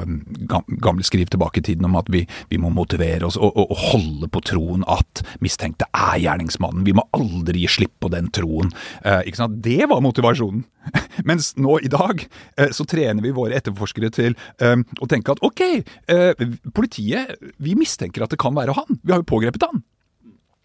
[0.83, 4.29] gamle skriv tilbake i tiden om at vi, vi må motivere oss og, og, holde
[4.31, 6.85] på troen at mistenkte er gjerningsmannen.
[6.87, 8.71] Vi må aldri gi slipp på den troen.
[9.03, 9.57] Eh, ikke sant?
[9.65, 10.65] Det var motivasjonen.
[11.29, 15.41] Mens nå i dag eh, så trener vi våre etterforskere til eh, å tenke at
[15.45, 15.63] ok,
[16.11, 19.01] eh, politiet vi mistenker at det kan være han.
[19.01, 19.83] Vi har jo pågrepet han.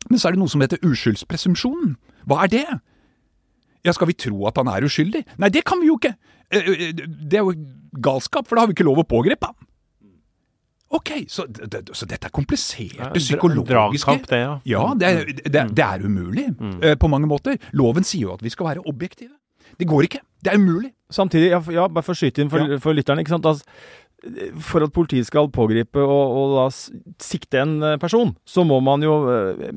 [0.09, 1.97] Men så er det noe som heter uskyldspresumpsjonen.
[2.29, 2.67] Hva er det?
[3.87, 5.25] Ja, skal vi tro at han er uskyldig?
[5.41, 6.17] Nei, det kan vi jo ikke!
[6.51, 7.55] Eh, eh, det er jo
[8.03, 9.57] galskap, for da har vi ikke lov å pågripe han.
[10.97, 14.55] Ok, så, det, så dette er kompliserte psykologiske Dragkamp, det, ja.
[14.65, 16.79] Ja, det er, det, det er umulig mm.
[16.81, 17.59] uh, på mange måter.
[17.77, 19.35] Loven sier jo at vi skal være objektive.
[19.77, 20.23] Det går ikke.
[20.41, 20.95] Det er umulig.
[21.13, 22.79] Samtidig, ja, ja bare for å skyte inn for, ja.
[22.81, 23.21] for lytterne.
[23.21, 23.51] ikke sant?
[23.51, 23.69] Altså,
[24.65, 29.19] for at politiet skal pågripe og, og, da sikte en person, så må man jo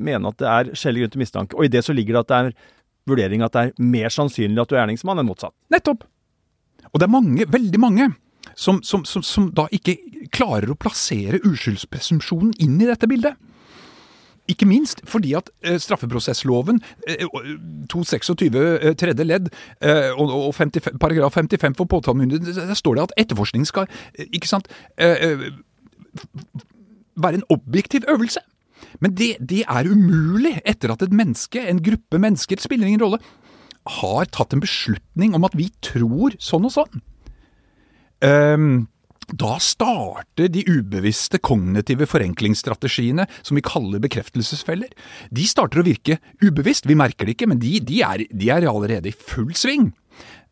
[0.00, 1.60] mene at det er skjellig grunn til mistanke.
[1.60, 2.72] Og i det så ligger det at det er
[3.12, 5.54] vurdering at det er mer sannsynlig at du er gjerningsmann enn motsatt.
[5.72, 6.08] Nettopp!
[6.92, 8.10] Og det er mange, veldig mange,
[8.54, 9.96] som, som, som, som da ikke
[10.34, 13.38] klarer å plassere uskyldspresumpsjonen inn i dette bildet.
[14.50, 17.24] Ikke minst fordi at eh, straffeprosessloven, eh,
[17.92, 19.50] 226 eh, tredje ledd
[19.80, 23.86] eh, og, 50, paragraf 55 for påtalemyndigheten, der står det at etterforskning skal
[24.18, 25.46] eh, ikke sant, eh,
[27.16, 28.42] være en objektiv øvelse.
[29.00, 33.22] Men det, det, er umulig etter at et menneske, en gruppe mennesker, spiller ingen rolle,
[33.88, 37.02] har tatt en beslutning om at vi tror sånn og sånn.
[38.22, 38.86] Um,
[39.32, 44.92] da starter de ubevisste kognitive forenklingsstrategiene, som vi kaller bekreftelsesfeller,
[45.30, 46.88] de starter å virke ubevisst.
[46.90, 49.92] Vi merker det ikke, men de, de, er, de er allerede i full sving.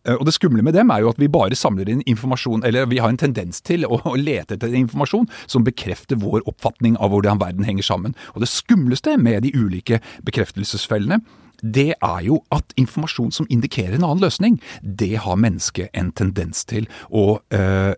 [0.07, 2.89] Eh, og Det skumle med dem er jo at vi bare samler inn informasjon, eller
[2.91, 7.43] vi har en tendens til å, lete etter informasjon som bekrefter vår oppfatning av hvordan
[7.43, 8.17] verden henger sammen.
[8.35, 11.21] Og Det skumleste med de ulike bekreftelsesfellene,
[11.63, 16.65] det er jo at informasjon som indikerer en annen løsning, det har mennesket en tendens
[16.69, 17.93] til å øh,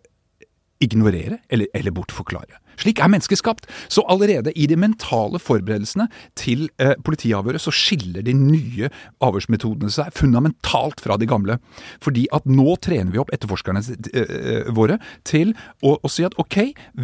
[0.82, 2.61] ignorere eller, eller bortforklare.
[2.80, 3.68] Slik er mennesket skapt.
[3.92, 6.08] Så allerede i de mentale forberedelsene
[6.38, 8.90] til eh, politiavhøret så skiller de nye
[9.24, 11.58] avhørsmetodene seg fundamentalt fra de gamle.
[12.02, 13.82] Fordi at nå trener vi opp etterforskerne
[14.12, 16.58] eh, våre til å, å, si at ok,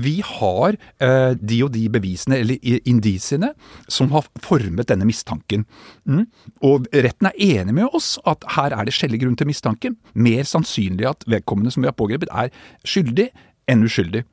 [0.04, 3.52] vi har eh, de og de bevisene eller indisiene
[3.90, 5.66] som har formet denne mistanken.
[6.08, 6.24] Mm.
[6.66, 9.92] Og retten er enig med oss at her er det skjellig grunn til mistanke.
[10.14, 12.52] Mer sannsynlig at vedkommende som vi har pågrepet er
[12.86, 13.30] skyldig
[13.68, 14.24] enn uskyldig.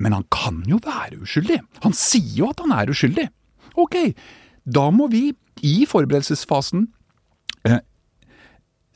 [0.00, 1.60] Men han kan jo være uskyldig.
[1.84, 3.28] Han sier jo at han er uskyldig.
[3.80, 3.98] Ok,
[4.64, 5.28] da må vi
[5.66, 6.86] i forberedelsesfasen
[7.68, 7.80] eh,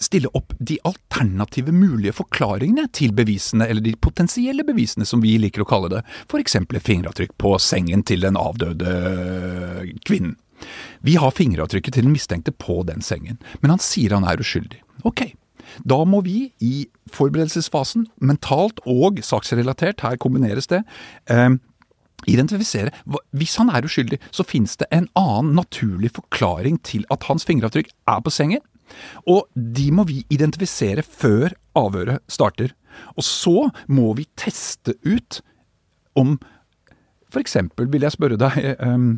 [0.01, 5.65] stille opp de alternative mulige forklaringene til bevisene, eller de potensielle bevisene, som vi liker
[5.65, 6.59] å kalle det, f.eks.
[6.75, 8.97] fingeravtrykk på sengen til den avdøde
[10.09, 10.37] kvinnen.
[11.05, 14.81] Vi har fingeravtrykket til den mistenkte på den sengen, men han sier han er uskyldig.
[15.05, 15.27] Ok,
[15.83, 20.85] da må vi i forberedelsesfasen, mentalt og saksrelatert, her kombineres det,
[21.31, 21.57] eh,
[22.27, 22.91] identifisere
[23.33, 27.91] Hvis han er uskyldig, så finnes det en annen naturlig forklaring til at hans fingeravtrykk
[28.09, 28.61] er på sengen.
[29.27, 32.73] Og de må vi identifisere før avhøret starter.
[33.17, 35.43] Og så må vi teste ut
[36.17, 36.39] om
[37.41, 39.17] eksempel vil jeg spørre deg um,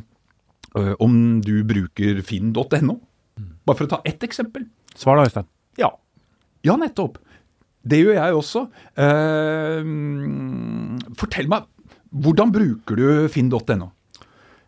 [1.02, 2.96] om du bruker finn.no.
[3.66, 4.64] Bare for å ta ett eksempel.
[4.96, 5.48] Svar da, Øystein.
[6.66, 6.76] Ja.
[6.80, 7.20] Nettopp.
[7.86, 8.64] Det gjør jeg også.
[8.98, 9.90] Eh,
[11.20, 11.68] fortell meg,
[12.10, 13.92] hvordan bruker du finn.no?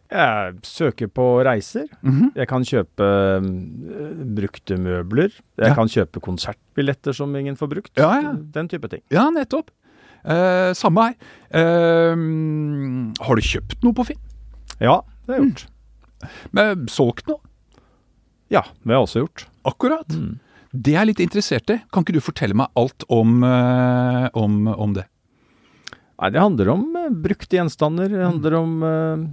[0.08, 1.84] Jeg søker på reiser.
[2.00, 2.30] Mm -hmm.
[2.34, 5.30] Jeg kan kjøpe uh, brukte møbler.
[5.58, 5.74] Jeg ja.
[5.74, 7.92] kan kjøpe konsertbilletter som ingen får brukt.
[7.96, 8.32] Ja, ja.
[8.32, 9.02] Den type ting.
[9.10, 9.70] Ja, nettopp.
[10.24, 11.14] Eh, samme her.
[11.50, 12.16] Eh,
[13.20, 14.18] har du kjøpt noe på Finn?
[14.80, 15.66] Ja, det har jeg gjort.
[16.22, 16.28] Mm.
[16.52, 17.38] Men solgt noe?
[18.50, 19.46] Ja, det har jeg også gjort.
[19.64, 20.08] Akkurat.
[20.08, 20.38] Mm.
[20.72, 21.78] Det er jeg litt interessert i.
[21.92, 25.06] Kan ikke du fortelle meg alt om, eh, om, om det?
[26.18, 28.10] Nei, Det handler om uh, brukte gjenstander.
[28.10, 29.26] Det handler om uh,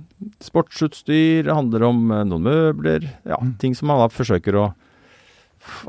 [0.43, 1.47] sportsutstyr.
[1.47, 3.09] Det handler om noen møbler.
[3.25, 3.55] Ja, mm.
[3.61, 4.65] Ting som man da forsøker å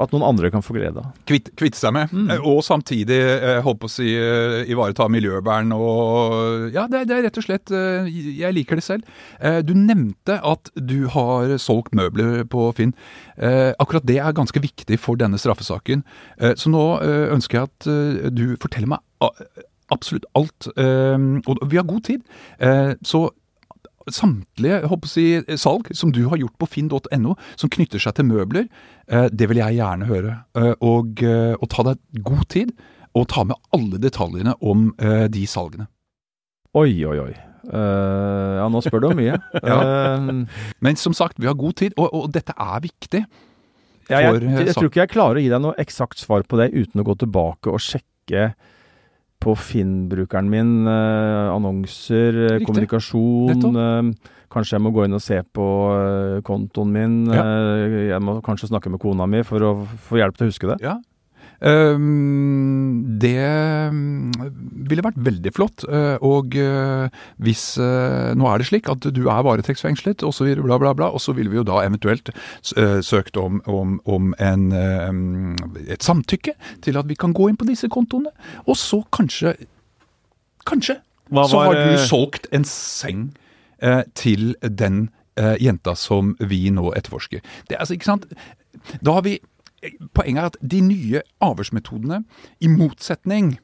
[0.02, 1.12] at noen andre kan få glede av.
[1.28, 2.32] Kvitte kvitt seg med, mm.
[2.48, 4.08] og samtidig eh, holdt på å si
[4.72, 7.70] ivareta miljøvern og Ja, det, det, er rett og slett
[8.10, 9.06] Jeg liker det selv.
[9.66, 12.94] Du nevnte at du har solgt møbler på Finn.
[13.36, 16.04] Akkurat det er ganske viktig for denne straffesaken.
[16.58, 16.84] Så nå
[17.36, 20.68] ønsker jeg at du forteller meg absolutt alt.
[20.76, 22.22] Og vi har god tid.
[22.58, 23.28] Eh, så
[24.12, 25.26] samtlige si,
[25.58, 28.68] salg som du har gjort på finn.no, som knytter seg til møbler,
[29.08, 30.36] eh, det vil jeg gjerne høre.
[30.58, 32.72] Eh, og, og ta deg god tid,
[33.16, 34.90] og ta med alle detaljene om
[35.32, 35.86] de salgene.
[36.76, 37.34] Oi, oi, oi.
[37.66, 39.36] Uh, ja, nå spør du om mye.
[39.70, 39.76] ja.
[40.20, 43.24] uh, Men som sagt, vi har god tid, og, og dette er viktig.
[44.06, 46.60] Ja, jeg, jeg, jeg, tror ikke jeg klarer å gi deg noe eksakt svar på
[46.60, 48.52] det uten å gå tilbake og sjekke
[49.42, 50.70] på Finn-brukeren min.
[50.86, 52.66] Eh, annonser, eh, Riktig.
[52.66, 53.76] kommunikasjon.
[53.76, 57.16] Eh, kanskje jeg må gå inn og se på eh, kontoen min.
[57.32, 57.42] Ja.
[57.44, 59.74] Eh, jeg må kanskje snakke med kona mi for å
[60.08, 60.78] få hjelp til å huske det.
[60.86, 60.96] Ja,
[61.60, 63.44] det
[63.92, 64.32] mm,
[64.90, 65.84] ville vært veldig flott.
[65.88, 67.08] Eh, og eh,
[67.42, 71.10] hvis eh, Nå er det slik at du er varetektsfengslet osv., bla, bla, bla.
[71.14, 72.30] Og så ville vi jo da eventuelt
[73.06, 74.68] søkt om, om, om en,
[75.86, 78.32] et samtykke til at vi kan gå inn på disse kontoene.
[78.66, 79.56] Og så kanskje
[80.66, 80.96] Kanskje
[81.30, 83.28] så har du solgt en seng
[84.18, 85.04] til den
[85.62, 87.38] jenta som vi nå etterforsker.
[87.68, 88.26] Det, altså, ikke sant?
[88.98, 89.36] Da har vi
[90.16, 92.24] Poenget er at de nye avhørsmetodene,
[92.60, 93.56] i motsetning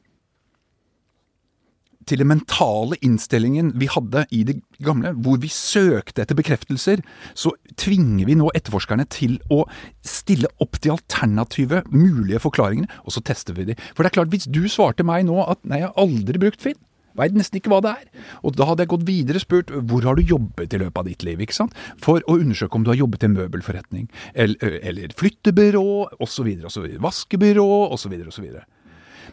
[2.07, 7.03] til den mentale innstillingen vi hadde i det gamle, hvor vi søkte etter bekreftelser,
[7.35, 9.63] så tvinger vi nå etterforskerne til å
[10.05, 13.77] stille opp de alternative mulige forklaringene, og så tester vi de.
[13.93, 16.63] For det er klart, hvis du svarte meg nå at nei, jeg har aldri brukt
[16.63, 16.79] Finn,
[17.17, 18.27] Veit nesten ikke hva det er.
[18.41, 21.09] Og da hadde jeg gått videre og spurt hvor har du jobbet i løpet av
[21.09, 21.75] ditt liv, ikke sant?
[22.01, 25.87] For å undersøke om du har jobbet i en møbelforretning, eller, eller flyttebyrå,
[26.23, 28.47] osv., osv., vaskebyrå, osv., osv.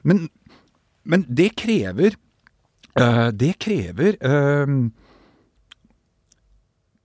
[0.08, 0.26] Men,
[1.04, 2.14] men det krever
[2.96, 4.76] øh, Det krever øh,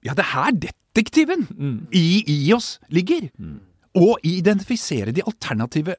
[0.05, 1.79] Ja, det er her detektiven mm.
[1.91, 3.29] i, i, oss ligger.
[3.39, 3.57] Mm.
[3.95, 5.95] Å identifisere de alternative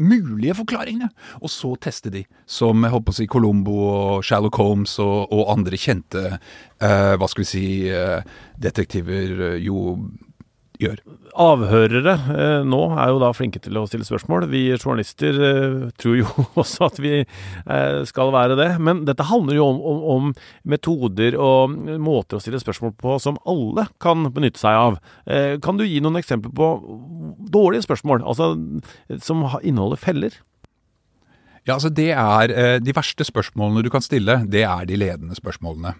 [0.00, 1.10] mulige forklaringene,
[1.42, 5.50] og så teste de, som jeg håper å si Colombo og Sherlock Holmes og, og
[5.52, 8.24] andre kjente eh, hva skal vi si eh,
[8.62, 9.98] detektiver eh, jo
[10.82, 11.00] gjør.
[11.42, 14.46] Avhørere eh, nå er jo da flinke til å stille spørsmål.
[14.52, 16.26] Vi journalister eh, tror jo
[16.62, 18.68] også at vi eh, skal være det.
[18.82, 20.30] Men dette handler jo om, om, om,
[20.68, 25.00] metoder og måter å stille spørsmål på som alle kan benytte seg av.
[25.64, 26.68] Kan du gi noen eksempler på
[27.52, 28.52] dårlige spørsmål, altså
[29.22, 30.38] som inneholder feller?
[31.66, 35.94] Ja, altså det er De verste spørsmålene du kan stille, det er de ledende spørsmålene.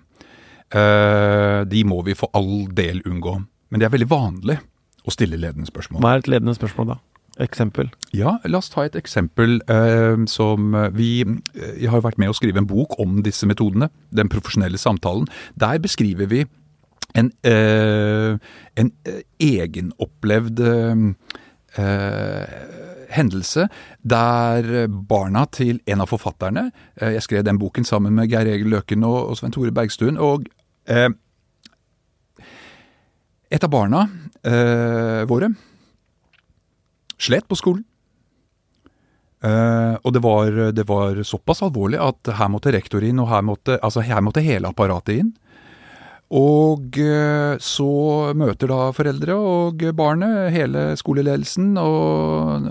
[0.73, 3.37] Eh, de må vi for all del unngå.
[3.73, 4.59] Men det er veldig vanlig
[5.05, 6.03] å stille ledende spørsmål.
[6.05, 6.99] Hva er et ledende spørsmål, da?
[7.41, 7.89] Eksempel?
[8.13, 12.37] Ja, la oss ta et eksempel eh, som vi Jeg har jo vært med å
[12.37, 13.89] skrive en bok om disse metodene.
[14.13, 15.27] Den profesjonelle samtalen.
[15.57, 16.45] Der beskriver vi
[17.15, 18.37] en, eh,
[18.77, 22.47] en eh, egenopplevd eh,
[23.13, 23.69] hendelse
[24.03, 28.73] der barna til en av forfatterne eh, Jeg skrev den boken sammen med Geir Egil
[28.73, 30.19] Løken og, og Svein Tore Bergstuen.
[30.19, 30.47] og
[30.89, 31.09] eh,
[33.53, 34.07] et av barna
[34.43, 35.53] eh, våre
[37.23, 37.85] slet på skolen.
[39.43, 43.45] Eh, og det var, det var, såpass alvorlig at her måtte rektor inn, og her
[43.47, 45.33] måtte, altså her måtte hele apparatet inn.
[46.33, 47.89] Og eh, så
[48.39, 52.71] møter da foreldre og barnet hele skoleledelsen, og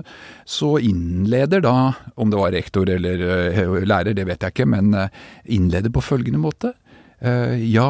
[0.49, 1.75] så innleder da,
[2.15, 5.13] om det var rektor eller eh, lærer, det vet jeg ikke, men eh,
[5.53, 6.75] innleder på følgende måte.
[7.21, 7.85] Ja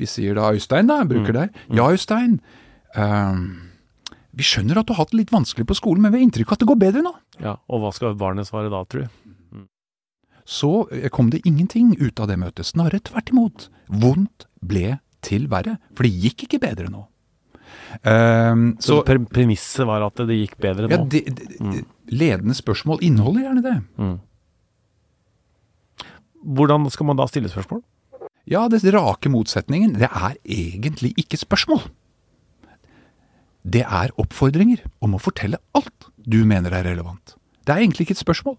[0.00, 1.38] vi sier da Øystein, da, bruker mm.
[1.40, 1.62] deg.
[1.78, 2.40] Ja, Øystein.
[2.96, 3.66] Uh,
[4.36, 6.52] vi skjønner at du har hatt det litt vanskelig på skolen, men vi har inntrykk
[6.52, 7.14] av at det går bedre nå.
[7.40, 9.06] Ja, Og hva skal barnet svare da, tru?
[9.54, 9.64] Mm.
[10.44, 12.68] Så eh, kom det ingenting ut av det møtet.
[12.68, 13.68] Snarere tvert imot.
[13.88, 15.78] Vondt ble til verre.
[15.96, 17.06] For det gikk ikke bedre nå.
[18.04, 20.92] Um, så, så premisset var at det gikk bedre nå?
[20.92, 21.76] Ja, de, det, mm.
[22.12, 23.76] Ledende spørsmål inneholder gjerne det.
[23.96, 24.16] Mm.
[26.56, 27.80] Hvordan skal man da stille spørsmål?
[28.46, 31.82] Ja, det rake motsetningen, det er egentlig ikke spørsmål.
[33.66, 37.34] Det er oppfordringer om å fortelle alt du mener er relevant.
[37.66, 38.56] Det er egentlig ikke et spørsmål.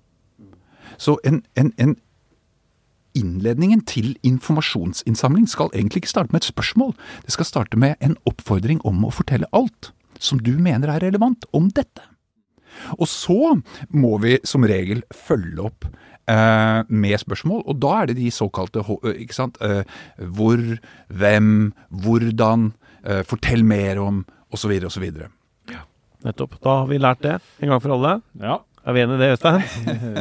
[0.99, 1.95] Så en, en, en
[3.15, 6.91] innledningen til informasjonsinnsamling skal egentlig ikke starte med et spørsmål.
[7.23, 11.47] Det skal starte med en oppfordring om å fortelle alt som du mener er relevant
[11.55, 12.03] om dette.
[12.99, 13.55] Og så
[13.89, 15.87] må vi som regel følge opp
[16.27, 19.83] med spørsmål, og da er det de såkalte eh, ikke sant, eh,
[20.35, 20.59] hvor,
[21.07, 21.51] hvem,
[22.03, 22.71] hvordan,
[23.05, 24.73] eh, fortell mer om, osv.
[24.87, 25.05] osv.
[25.71, 25.83] Ja,
[26.27, 26.57] nettopp.
[26.63, 28.19] Da har vi lært det en gang for alle.
[28.41, 28.59] Ja.
[28.87, 29.63] Er vi enig i det, Øystein?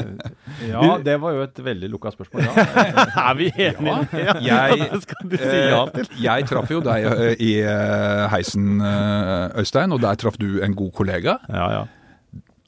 [0.73, 2.49] ja, det var jo et veldig lukka spørsmål.
[2.49, 2.65] Ja.
[3.29, 3.99] er vi enige?
[4.19, 4.35] Ja.
[4.49, 6.09] Jeg, skal du si ja til?
[6.23, 7.07] jeg traff jo deg
[7.39, 7.53] i
[8.33, 8.81] heisen,
[9.55, 11.39] Øystein, og der traff du en god kollega.
[11.47, 11.85] Ja, ja.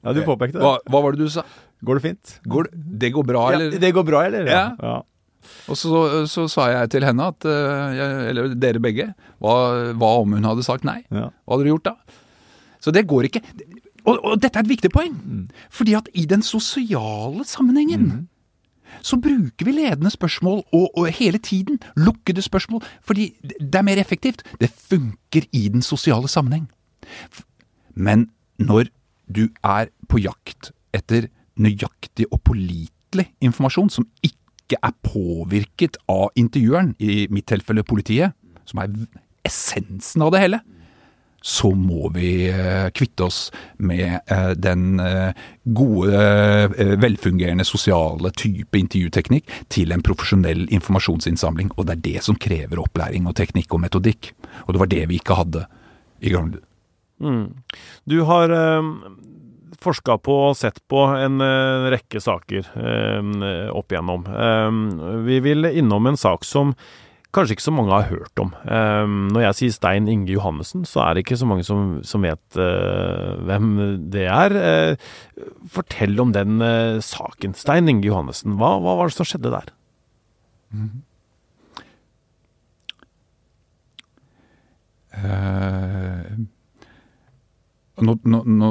[0.04, 0.62] Ja, du påpekte det.
[0.62, 1.42] Hva, hva var det du sa?
[1.84, 2.34] Går det fint?
[2.48, 3.72] Går det, det går bra, eller?
[3.72, 4.50] Ja, det går bra, eller?
[4.50, 4.64] Ja.
[4.82, 4.98] ja.
[5.70, 7.98] Og så, så, sa jeg til henne at eh,
[8.30, 9.12] Eller dere begge.
[9.42, 9.54] Hva,
[9.96, 11.00] hva om hun hadde sagt nei?
[11.12, 11.94] Hva hadde dere gjort da?
[12.82, 13.42] Så det går ikke.
[14.04, 15.14] Og, og dette er et viktig poeng.
[15.14, 15.46] Mm.
[15.74, 18.26] Fordi at i den sosiale sammenhengen mm.
[19.02, 22.84] så bruker vi ledende spørsmål og, og, hele tiden lukkede spørsmål.
[23.02, 24.44] Fordi det er mer effektivt.
[24.60, 26.68] Det funker i den sosiale sammenheng.
[27.94, 28.90] Men når
[29.28, 31.28] du er på jakt etter
[31.62, 38.36] nøyaktig og pålitelig informasjon som ikke er påvirket av intervjueren, i mitt tilfelle politiet,
[38.68, 38.92] som er
[39.48, 40.60] essensen av det hele,
[41.42, 43.38] så må vi eh, kvitte oss
[43.78, 45.30] med eh, den eh,
[45.62, 46.22] gode,
[46.98, 51.70] velfungerende sosiale type intervjuteknikk til en profesjonell informasjonsinnsamling.
[51.76, 54.32] Og det er det som krever opplæring og teknikk og metodikk.
[54.66, 55.64] Og det var det vi ikke hadde
[56.18, 56.58] i gamle
[57.22, 57.44] mm.
[58.10, 58.50] Du har
[59.82, 64.26] forska på og sett på en uh, rekke saker uh, opp igjennom.
[64.26, 66.74] Uh, vi vil innom en sak som
[67.34, 68.54] kanskje ikke så mange har hørt om.
[68.64, 72.56] når jeg sier Stein Inge Johannessen, så er det ikke så mange som, som vet
[72.56, 73.66] hvem
[74.08, 74.96] det er.
[75.68, 76.56] fortell om den
[77.04, 77.52] saken.
[77.52, 79.68] Stein Inge Johannessen, hva, hva, var det som skjedde der?
[80.72, 81.04] Mm -hmm.
[88.00, 88.70] nå, nå, nå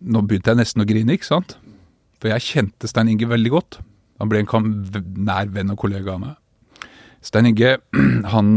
[0.00, 1.56] nå begynte jeg nesten å grine, ikke sant?
[2.20, 3.80] For jeg kjente Stein Inge veldig godt.
[4.20, 4.72] Han ble en
[5.24, 6.88] nær venn og kollega av meg.
[7.24, 7.78] Stein Inge,
[8.34, 8.52] han,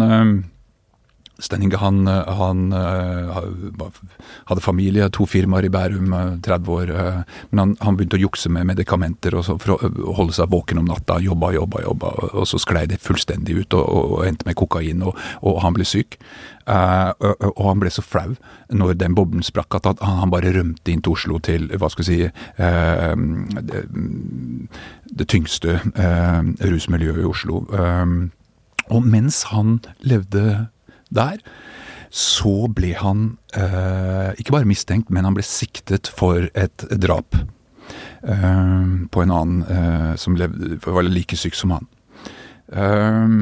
[1.39, 3.37] Stein Inge han, han uh,
[4.45, 6.13] hadde familie, to firmaer i Bærum,
[6.45, 6.91] 30 år.
[6.93, 9.79] Uh, men han, han, begynte å jukse med medikamenter for å
[10.19, 11.17] holde seg våken om natta.
[11.23, 12.11] Jobba, jobba, jobba.
[12.37, 15.87] Og så sklei det fullstendig ut og, og, endte med kokain, og, og han ble
[15.89, 16.19] syk.
[16.69, 17.11] Uh,
[17.49, 18.35] og, han ble så flau
[18.71, 22.07] når den boblen sprakk at han, bare rømte inn til Oslo til hva skal vi
[22.07, 22.19] si
[23.57, 23.81] det,
[25.11, 25.75] det, tyngste
[26.63, 27.59] rusmiljøet i Oslo.
[28.87, 30.69] og mens han levde
[31.15, 31.39] der,
[32.13, 38.83] så ble han eh, ikke bare mistenkt, men han ble siktet for et drap eh,
[39.09, 41.89] på en annen eh, som levde, var like syk som han.
[42.69, 43.33] Eh,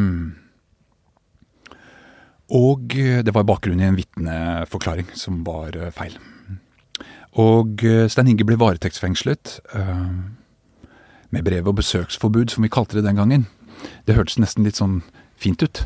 [2.51, 6.15] og det var bakgrunnen i en vitneforklaring som var eh, feil.
[7.39, 9.59] Og eh, Stein Inge ble varetektsfengslet
[11.31, 13.47] med brev og besøksforbud, som vi kalte det den gangen.
[14.07, 14.99] Det hørtes nesten litt sånn
[15.39, 15.85] fint ut.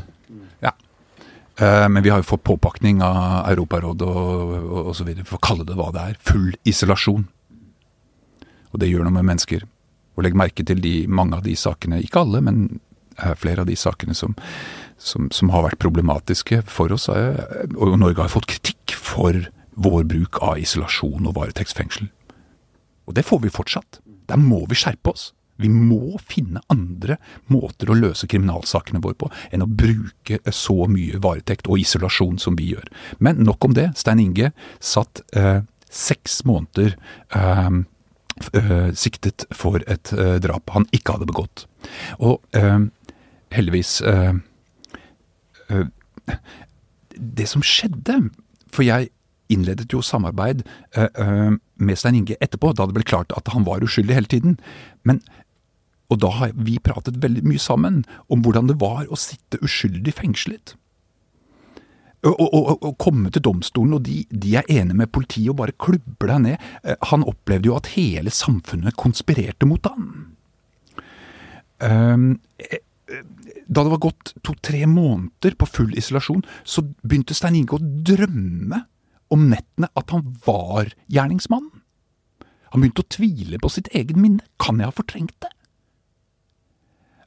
[1.56, 5.12] Eh, men vi har jo fått påpakning av Europarådet og osv.
[5.24, 6.18] for å kalle det hva det er.
[6.28, 7.26] Full isolasjon.
[8.72, 9.64] Og det gjør noe med mennesker.
[10.16, 12.80] Og legg merke til de, mange av de sakene, ikke alle, men
[13.40, 14.34] flere av de sakene som,
[15.00, 17.08] som, som har vært problematiske for oss.
[17.08, 22.10] Og Norge har fått kritikk for vår bruk av isolasjon og varetektsfengsel.
[23.06, 24.00] Og det får vi fortsatt.
[24.28, 25.30] Der må vi skjerpe oss.
[25.62, 27.18] Vi må finne andre
[27.52, 32.58] måter å løse kriminalsakene våre på enn å bruke så mye varetekt og isolasjon som
[32.58, 32.90] vi gjør.
[33.18, 33.90] Men nok om det.
[33.96, 36.96] Stein Inge satt eh, seks måneder
[37.34, 37.80] eh,
[38.52, 41.66] eh, siktet for et eh, drap han ikke hadde begått.
[42.18, 42.78] Og eh,
[43.54, 44.34] heldigvis eh,
[47.16, 48.16] Det som skjedde
[48.74, 49.08] For jeg
[49.50, 50.64] innledet jo samarbeid
[51.78, 54.56] med Stein Inge etterpå, da det ble klart at han var uskyldig hele tiden.
[55.06, 55.20] Men
[56.12, 58.02] og da har vi pratet veldig mye sammen
[58.32, 60.76] om hvordan det var å sitte uskyldig fengslet.
[62.26, 66.40] Å komme til domstolen, og de, de, er enige med politiet og bare klubber deg
[66.42, 66.64] ned.
[66.82, 70.08] Eh, han opplevde jo at hele samfunnet konspirerte mot ham.
[71.86, 72.80] Ehm, eh,
[73.66, 78.82] da det var gått to-tre måneder på full isolasjon, så begynte Stein Inge å drømme
[79.34, 81.82] om nettene at han var gjerningsmannen.
[82.72, 84.42] Han begynte å tvile på sitt eget minne.
[84.62, 85.52] Kan jeg ha fortrengt det?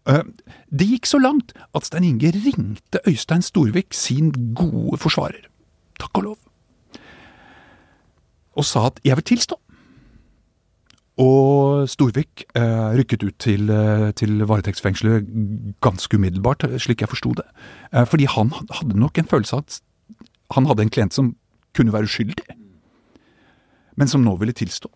[0.08, 0.24] Eh,
[0.72, 5.50] det gikk så langt at Stein Inge ringte Øystein Storvik, sin gode forsvarer,
[6.00, 6.38] takk og lov,
[8.56, 9.60] og sa at 'jeg vil tilstå'.
[11.20, 15.28] Og Storvik eh, rykket ut til, eh, til varetektsfengselet
[15.84, 17.44] ganske umiddelbart, slik jeg forsto det.
[17.94, 19.82] Eh, fordi han hadde nok en følelse av at
[20.56, 21.36] han hadde en klient som
[21.76, 22.56] kunne være uskyldig,
[23.98, 24.88] men som nå ville tilstå.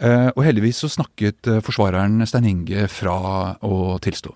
[0.00, 3.16] Eh, og heldigvis så snakket eh, forsvareren Stein Inge fra
[3.60, 4.32] å tilstå.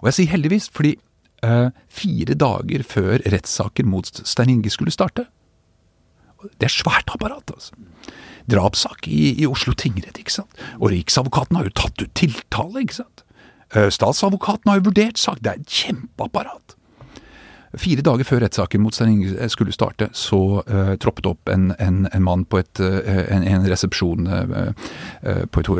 [0.00, 0.96] Og jeg sier heldigvis, fordi
[1.46, 5.28] eh, fire dager før rettssaken mot Stein Inge skulle starte
[6.58, 7.78] Det er svært apparat, altså.
[8.50, 10.62] Drapssak i, i Oslo tingrett, ikke sant.
[10.80, 13.22] Og Riksadvokaten har jo tatt ut tiltale, ikke sant.
[13.70, 15.38] Statsadvokaten har jo vurdert sak.
[15.44, 16.74] Det er et kjempeapparat.
[17.78, 22.02] Fire dager før rettssaken mot Stein Inge skulle starte, så uh, troppet opp en, en,
[22.10, 22.98] en, mann på et, uh,
[23.30, 24.72] en, en, resepsjon uh,
[25.46, 25.70] på et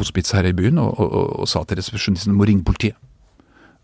[0.00, 2.96] hospits her i byen og, og, og, og sa til resepsjonisten må ringe politiet.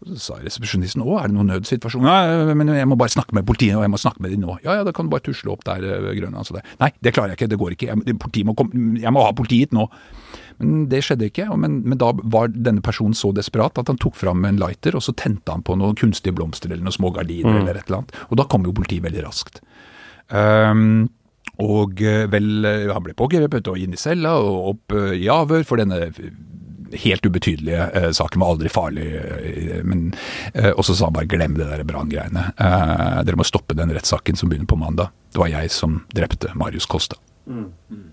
[0.04, 2.04] Så sa resepsjonisten å, er det noen nødsituasjon?
[2.04, 4.58] Nei, men jeg må bare snakke med politiet, og jeg må snakke med dem nå.
[4.66, 6.36] Ja ja, da kan du bare tusle opp der, eh, Grønland.
[6.42, 7.88] Altså Nei, det klarer jeg ikke, det går ikke.
[7.88, 9.86] Jeg, må, komme, jeg må ha politiet nå.
[10.60, 11.48] Men det skjedde ikke.
[11.56, 15.04] Men, men, da var denne personen så desperat at han tok fram en lighter, og
[15.06, 17.60] så tente han på noen kunstige blomster eller noen små gardiner mm.
[17.62, 18.18] eller et eller annet.
[18.28, 19.62] Og da kom jo politiet veldig raskt.
[20.28, 21.06] Um,
[21.62, 25.64] og eh, vel, eh, han ble pågrepet og inn i cella og opp i avhør
[25.64, 26.10] for denne
[26.92, 29.06] helt ubetydelige eh, saken var aldri farlig.
[29.16, 30.14] Eh, men,
[30.54, 32.50] eh, og så sa han bare glem det der branngreiene.
[32.56, 35.10] Eh, dere må stoppe den rettssaken som begynner på mandag.
[35.32, 37.18] Det var jeg som drepte Marius Kosta.
[37.46, 37.72] Mm.
[37.90, 38.06] Mm.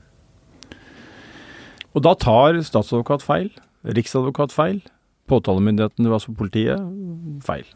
[1.94, 3.52] Og da tar statsadvokat feil,
[3.86, 4.82] riksadvokat feil,
[5.30, 6.82] påtalemyndigheten, altså politiet,
[7.46, 7.68] feil.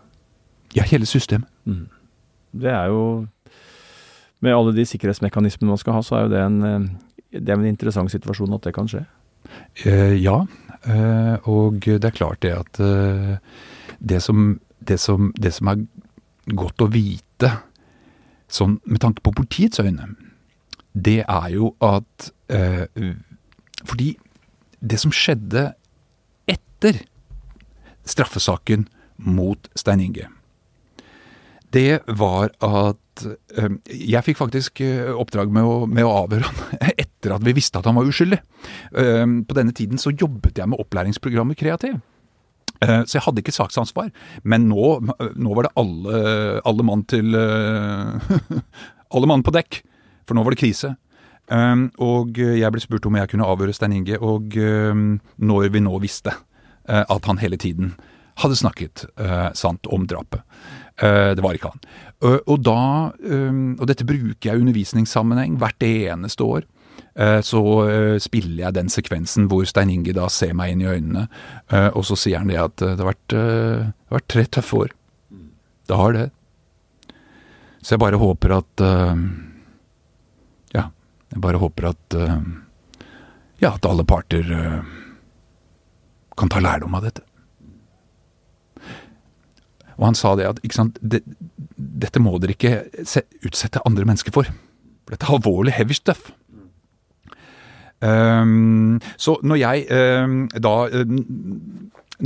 [0.76, 1.50] Ja, hele systemet.
[1.66, 1.88] Mm.
[2.58, 3.28] Det er jo
[4.40, 6.90] Med alle de sikkerhetsmekanismene man skal ha, så er jo det en,
[7.34, 9.02] det er en interessant situasjon at det kan skje.
[9.86, 10.44] Eh, ja,
[10.88, 13.38] og det er klart det at eh,
[14.00, 15.84] det som, det som, det som er
[16.56, 17.52] godt å vite,
[18.48, 20.14] sånn med tanke på politiets øyne,
[20.94, 22.88] det er jo at eh,
[23.86, 24.16] Fordi
[24.82, 25.74] det som skjedde
[26.50, 27.04] etter
[28.08, 30.30] straffesaken mot Stein Inge,
[31.74, 33.26] det var at
[33.92, 34.82] Jeg fikk faktisk
[35.18, 36.92] oppdrag med å, med å avhøre han
[37.28, 38.40] etter at vi visste at han var uskyldig.
[38.98, 42.00] Ehm, på denne tiden så jobbet jeg med opplæringsprogrammet Kreativ.
[42.82, 44.12] Eh, Så jeg hadde ikke saksansvar,
[44.44, 45.00] men nå,
[45.36, 48.62] nå var det alle, alle mann til eh,
[49.16, 49.82] Alle mann på dekk,
[50.28, 50.98] for nå var det krise.
[51.48, 55.80] Um, og jeg ble spurt om jeg kunne avhøre Stein Inge, og um, når vi
[55.80, 56.34] nå visste
[56.90, 57.94] eh, at han hele tiden
[58.38, 59.06] hadde snakket
[59.58, 60.44] sant om drapet.
[61.02, 61.80] Det var ikke han.
[62.46, 66.68] Og da, og dette bruker jeg i undervisningssammenheng hvert eneste år.
[67.18, 70.90] Eh, Så eh, spiller jeg den sekvensen hvor Stein Inge da ser meg inn i
[70.92, 71.28] øynene,
[71.74, 74.82] eh, og så sier han det at det har vært, det har vært tre tøffe
[74.84, 74.94] år.
[75.88, 76.28] Det har det.
[77.82, 78.84] Så jeg bare håper at
[80.76, 80.90] Ja,
[81.32, 82.18] jeg bare håper at
[83.62, 84.44] Ja, at alle parter
[86.38, 87.24] kan ta lærdom av dette.
[89.98, 91.24] Og han sa det at sant, det,
[91.78, 94.44] dette må dere ikke se, utsette andre mennesker for.
[95.08, 96.28] For dette er alvorlig heavy stuff.
[98.06, 101.22] Ehm, så når jeg ehm, da ehm,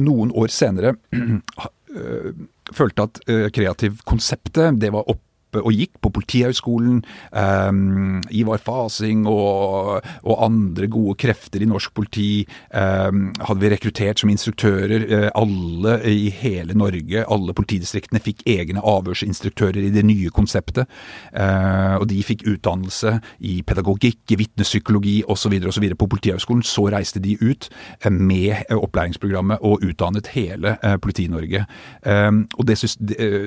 [0.03, 0.95] noen år senere
[1.95, 2.31] øh,
[2.71, 7.01] følte at øh, kreativkonseptet det var oppe og gikk på Politihøgskolen.
[7.31, 14.21] Um, Ivar Fasing og, og, andre gode krefter i norsk politi um, hadde vi rekruttert
[14.21, 15.05] som instruktører.
[15.09, 20.89] Uh, alle i hele Norge, alle politidistriktene fikk egne avhørsinstruktører i det nye konseptet.
[21.35, 25.57] Uh, og de fikk utdannelse i pedagogikk, i vitnepsykologi osv.
[25.67, 26.63] på Politihøgskolen.
[26.63, 27.69] Så reiste de ut
[28.05, 31.65] uh, med opplæringsprogrammet og utdannet hele Politi-Norge.
[32.05, 32.69] Um, og,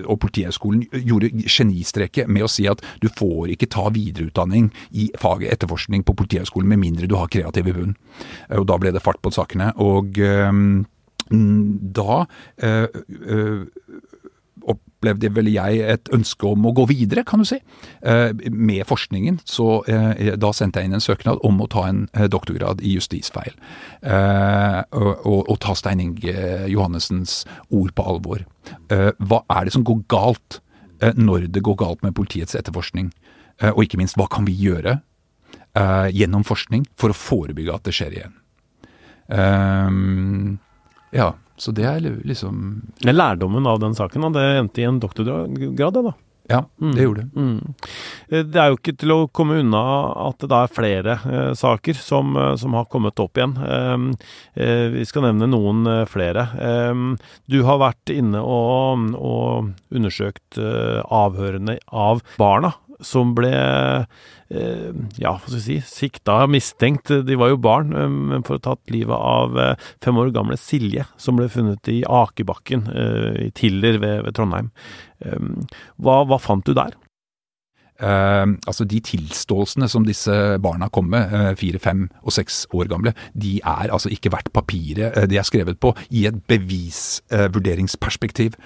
[0.04, 1.30] og Politihøgskolen gjorde
[1.94, 6.68] genistreker med å si at du får ikke ta videreutdanning i faget etterforskning på Politihøgskolen
[6.68, 7.94] med mindre du har kreativ i bunn.
[8.50, 9.72] Og da ble det fart på sakene.
[9.78, 10.84] Og um,
[11.30, 12.24] da
[12.64, 12.88] uh,
[13.30, 13.64] uh,
[14.64, 17.58] opplevde vel jeg et ønske om å gå videre, kan du si,
[18.48, 19.42] med forskningen.
[19.44, 19.82] Så
[20.40, 23.52] da sendte jeg inn en søknad om å ta en doktorgrad i justisfeil.
[24.00, 26.32] Og, og, og, ta Stein Inge
[26.72, 28.46] Johannessens ord på alvor.
[28.88, 30.62] Hva er det som går galt
[31.18, 33.10] når det går galt med politiets etterforskning.
[33.74, 37.94] Og ikke minst, hva kan vi gjøre uh, gjennom forskning for å forebygge at det
[37.94, 38.34] skjer igjen?
[41.14, 46.02] Ja, så det er liksom Lærdommen av den saken, det endte i en doktorgrad, det
[46.08, 46.12] da?
[46.48, 47.40] Ja, det gjorde det.
[47.40, 47.74] Mm.
[48.28, 49.80] Det er jo ikke til å komme unna
[50.26, 53.54] at det da er flere eh, saker som, som, har kommet opp igjen.
[54.52, 56.44] Eh, vi skal nevne noen flere.
[56.60, 63.52] Eh, du har vært inne og, og undersøkt avhørene av barna som ble
[64.54, 67.10] ja, hva skal vi si, sikta, mistenkt.
[67.26, 67.90] De var jo barn,
[68.30, 69.56] men for å ha tatt livet av
[70.04, 72.84] fem år gamle Silje, som ble funnet i Akebakken
[73.40, 74.68] i Tiller ved, ved Trondheim.
[75.96, 76.94] Hva, hva, fant du der?
[78.02, 82.88] Uh, altså De tilståelsene som disse barna kom med, uh, fire, fem og seks år
[82.90, 88.58] gamle, de er altså ikke verdt papiret uh, de er skrevet på i et bevisvurderingsperspektiv.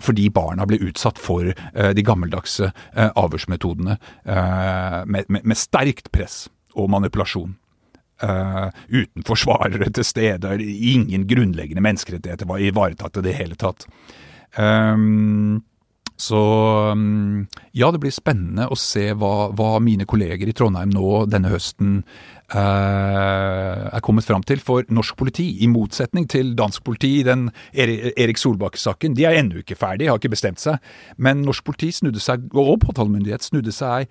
[0.00, 1.52] fordi barna ble utsatt for
[1.96, 7.56] de gammeldagse avhørsmetodene med, med, med, sterkt press og manipulasjon.
[8.90, 13.86] uten forsvarere til stede, ingen grunnleggende menneskerettigheter var ivaretatt i det hele tatt.
[14.58, 15.62] Um,
[16.20, 16.40] så
[17.72, 22.02] ja, det blir spennende å se hva, hva mine kolleger i Trondheim nå denne høsten
[22.52, 22.58] eh,
[23.88, 24.60] er kommet fram til.
[24.60, 29.62] For norsk politi, i motsetning til dansk politi i den Erik Solbakke-saken, de er ennå
[29.62, 30.80] ikke ferdig, har ikke bestemt seg.
[31.16, 34.10] Men norsk politi snudde seg, og påtalemyndighet snudde seg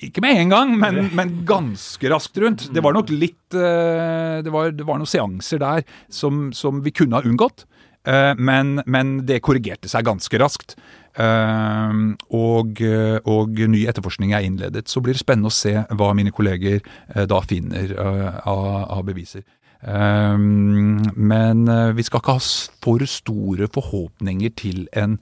[0.00, 2.70] ikke med en gang, men, men, ganske raskt rundt.
[2.72, 7.20] Det var nok litt det var, det var noen seanser der som, som vi kunne
[7.20, 7.66] ha unngått.
[8.08, 10.76] Eh, men, men, det korrigerte seg ganske raskt.
[11.20, 12.00] Eh,
[12.36, 12.82] og,
[13.28, 14.88] og, ny etterforskning er innledet.
[14.88, 18.66] Så blir det spennende å se hva mine kolleger eh, da finner av,
[18.98, 19.44] av beviser.
[19.80, 21.60] Men
[21.96, 22.40] vi skal ikke ha
[22.84, 25.14] for store forhåpninger til en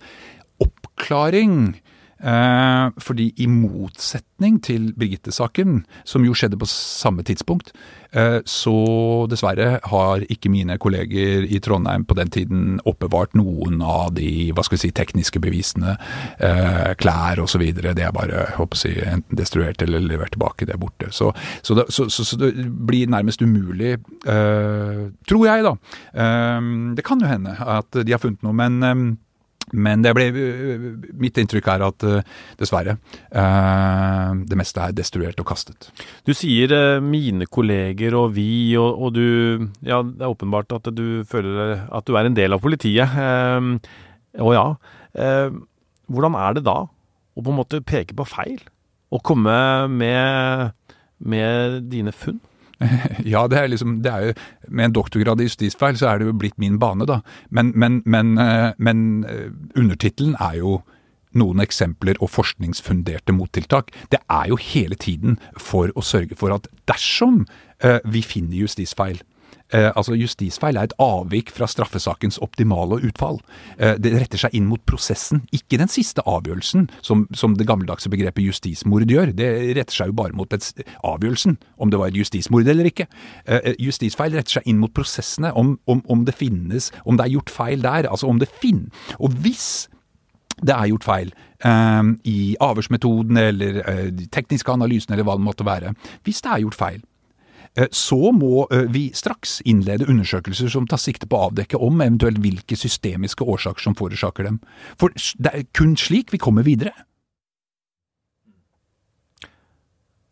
[0.58, 1.76] oppklaring.
[2.18, 7.70] Eh, fordi i motsetning til Birgitte-saken, som jo skjedde på samme tidspunkt,
[8.10, 8.74] eh, så
[9.30, 14.64] dessverre har ikke mine kolleger i Trondheim på den tiden oppbevart noen av de hva
[14.66, 15.94] skal vi si, tekniske bevisene.
[16.40, 17.62] Eh, klær osv.
[17.78, 20.66] Det er bare håper jeg, enten destruert eller levert tilbake.
[20.66, 21.12] Det er borte.
[21.14, 21.30] Så,
[21.62, 22.54] så, det, så, så det,
[22.88, 25.72] blir nærmest umulig, tror jeg, da.
[26.96, 29.18] Det kan jo hende at de har funnet noe, men
[29.72, 30.26] men ble,
[31.18, 32.06] mitt inntrykk er at
[32.60, 32.96] dessverre,
[33.28, 35.90] det meste er destruert og kastet.
[36.26, 41.24] Du sier mine kolleger og vi, og, og, du Ja, det er åpenbart at du
[41.28, 43.12] føler at du er en del av politiet.
[44.38, 44.66] Og ja.
[46.08, 48.60] Hvordan er det da å på en måte peke på feil?
[49.14, 49.54] Og komme
[49.88, 50.72] med,
[51.18, 52.40] med dine funn?
[53.32, 54.34] Ja, det er liksom det er jo,
[54.68, 57.20] Med en doktorgrad i justisfeil så er det jo blitt min bane, da.
[57.50, 60.78] Men, men, men, eh, men eh, undertittelen er jo
[61.38, 63.90] noen eksempler og forskningsfunderte mottiltak.
[64.12, 67.44] Det er jo hele tiden for å sørge for at dersom
[67.84, 69.20] eh, vi finner justisfeil,
[69.74, 73.40] Eh, altså Justisfeil er et avvik fra straffesakens optimale utfall.
[73.76, 78.10] Eh, det retter seg inn mot prosessen, ikke den siste avgjørelsen, som, som det gammeldagse
[78.12, 79.34] begrepet justismord gjør.
[79.36, 80.70] Det retter seg jo bare mot et,
[81.04, 83.08] avgjørelsen, om det var et justismord eller ikke.
[83.44, 87.28] Eh, eh, justisfeil retter seg inn mot prosessene, om, om, om det finnes, om det
[87.28, 88.08] er gjort feil der.
[88.08, 88.92] Altså om det finnes.
[89.20, 89.88] Og hvis
[90.64, 91.32] det er gjort feil
[91.64, 95.94] eh, i avhørsmetoden eller eh, de tekniske analysene eller hva det måtte være.
[96.26, 97.00] Hvis det er gjort feil,
[97.90, 102.40] så må eh, vi straks innlede undersøkelser som tar sikte på å avdekke om eventuelt
[102.42, 104.62] hvilke systemiske årsaker som forårsaker dem.
[105.00, 106.94] For det er kun slik vi kommer videre.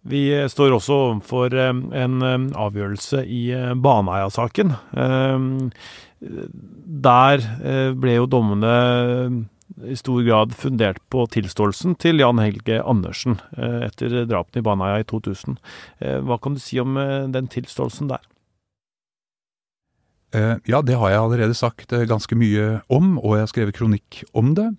[0.07, 1.72] Vi står også overfor eh,
[2.03, 4.74] en eh, avgjørelse i eh, Baneheia-saken.
[7.07, 7.43] Der
[8.01, 8.70] ble jo dommene
[9.84, 15.08] i stor grad fundert på tilståelsen til Jan Helge Andersen etter drapene i Baneheia i
[15.10, 15.58] 2000.
[16.24, 16.94] Hva kan du si om
[17.34, 18.22] den tilståelsen der?
[20.68, 24.54] Ja, det har jeg allerede sagt ganske mye om, og jeg har skrevet kronikk om
[24.58, 24.70] det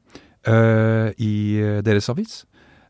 [1.19, 1.35] i
[1.85, 2.45] deres avis.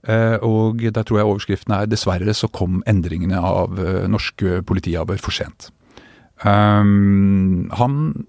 [0.08, 3.70] Eh, og der tror jeg overskriften er 'Dessverre så kom endringene av
[4.10, 5.72] norske norsk politiavhør for sent'.
[6.44, 8.28] Han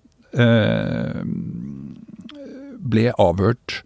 [2.79, 3.83] ble avhørt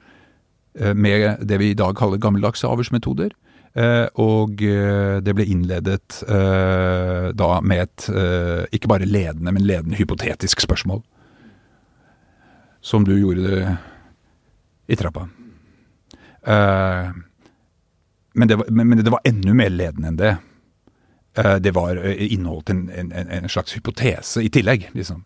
[0.72, 3.34] med det vi i dag kaller gammeldagse avhørsmetoder.
[3.72, 8.06] Uh, og det ble innledet da med et
[8.72, 11.02] ikke bare ledende, men ledende hypotetisk spørsmål.
[12.80, 13.76] Som du gjorde
[14.88, 15.26] i trappa.
[18.32, 20.32] Men det, var, men det var enda mer ledende enn det.
[21.36, 25.24] Eh, det var eh, inneholdt en, en, en slags hypotese i tillegg, liksom.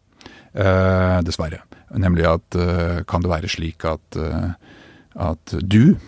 [0.57, 1.61] Uh, dessverre.
[2.01, 4.55] Nemlig at uh, kan det være slik at, uh,
[5.29, 5.99] at du,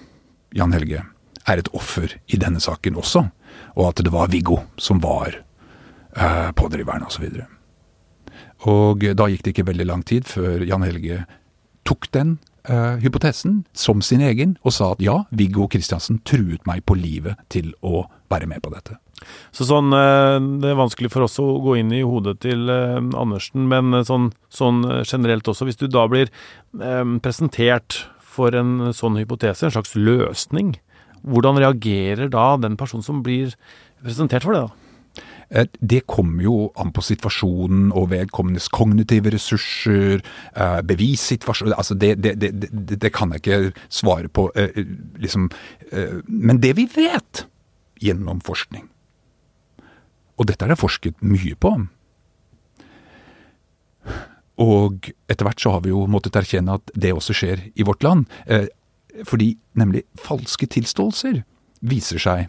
[0.57, 1.03] Jan Helge,
[1.49, 3.27] er et offer i denne saken også?
[3.77, 5.37] Og at det var Viggo som var
[6.59, 7.29] pådriveren, osv.
[7.29, 7.45] Og, så
[8.67, 11.21] og da gikk det ikke veldig lang tid før Jan Helge
[11.87, 12.39] tok den
[12.69, 17.39] eh, hypotesen som sin egen, og sa at ja, Viggo Kristiansen truet meg på livet
[17.53, 18.99] til å være med på dette.
[19.53, 22.99] Så sånn, eh, Det er vanskelig for oss å gå inn i hodet til eh,
[23.19, 25.69] Andersen, men sånn, sånn generelt også.
[25.69, 26.31] Hvis du da blir
[27.25, 30.77] presentert for en sånn hypotese, en slags løsning,
[31.27, 33.57] hvordan reagerer da den personen som blir
[34.05, 34.67] presentert for det?
[34.69, 34.89] da?
[35.51, 40.21] Eh, det kommer jo an på situasjonen og vedkommendes kognitive ressurser,
[40.55, 42.53] eh, bevissituasjon altså det, det, det,
[43.01, 44.85] det, kan jeg ikke svare på, eh,
[45.19, 45.49] liksom.
[46.29, 47.47] Men det vi vet
[48.03, 48.85] gjennom forskning,
[50.39, 51.75] og dette er det forsket mye på
[54.59, 58.03] og etter hvert så har vi jo måttet erkjenne at det også skjer i vårt
[58.03, 58.25] land.
[59.29, 61.45] Fordi nemlig falske tilståelser
[61.87, 62.49] viser seg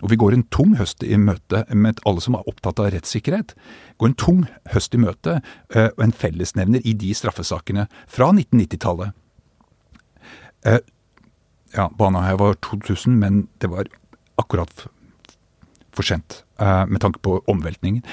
[0.00, 3.52] og vi går en tung høst i møte med alle som er opptatt av rettssikkerhet.
[4.00, 5.40] Går en tung høst i møte,
[5.74, 9.12] eh, og en fellesnevner i de straffesakene fra 1990-tallet.
[10.64, 10.80] Eh,
[11.76, 13.92] ja, Baneheia var 2000, men det var
[14.40, 14.88] akkurat
[15.96, 18.04] for sent eh, med tanke på omveltningen.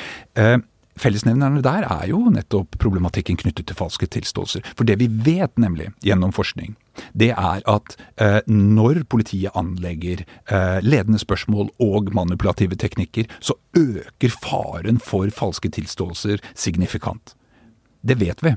[0.97, 4.65] Fellesnevnerne der er jo nettopp problematikken knyttet til falske tilståelser.
[4.73, 6.73] For det vi vet nemlig gjennom forskning,
[7.13, 14.33] det er at eh, når politiet anlegger eh, ledende spørsmål og manipulative teknikker, så øker
[14.33, 17.35] faren for falske tilståelser signifikant.
[18.01, 18.55] Det vet vi.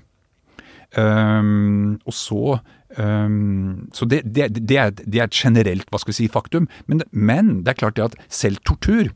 [0.99, 2.59] Um, og så
[2.99, 6.69] um, Så det, det, det, er, det, er, et generelt hva skal vi si, faktum.
[6.87, 9.13] Men, men det er klart at selv tortur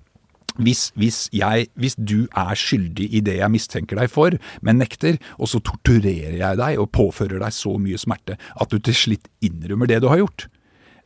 [0.54, 5.18] hvis, hvis, jeg, hvis, du er skyldig i det jeg mistenker deg for, men nekter,
[5.34, 9.26] og så torturerer jeg deg og påfører deg så mye smerte at du til slutt
[9.42, 10.46] innrømmer det du har gjort,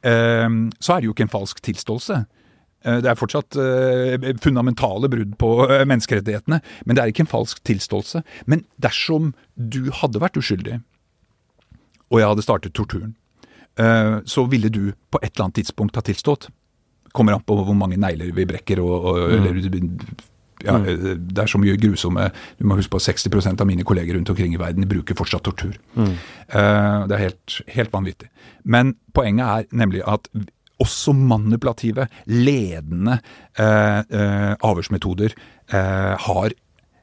[0.05, 2.27] um, så er det jo ikke en falsk tilståelse.
[2.87, 7.33] Eh, det er fortsatt eh, fundamentale brudd på eh, menneskerettighetene, men det er ikke en
[7.33, 8.23] falsk tilståelse.
[8.47, 10.81] Men dersom du hadde vært uskyldig,
[12.11, 13.17] og jeg hadde startet torturen,
[13.79, 16.49] eh, så ville du på et eller annet tidspunkt ha tilstått
[17.13, 19.47] kommer an på hvor mange negler vi brekker og, og mm.
[19.49, 19.87] eller,
[20.67, 20.87] ja, mm.
[21.31, 22.29] Det er så mye grusomme
[22.59, 25.45] Du må huske på at 60% av mine kolleger rundt omkring i verden bruker fortsatt
[25.47, 25.77] tortur.
[25.95, 26.15] Mm.
[26.51, 28.31] Uh, det er helt, helt vanvittig.
[28.65, 30.27] Men poenget er nemlig at
[30.79, 33.17] også manipulative, ledende
[33.59, 35.33] eh, eh, avhørsmetoder
[35.75, 36.53] har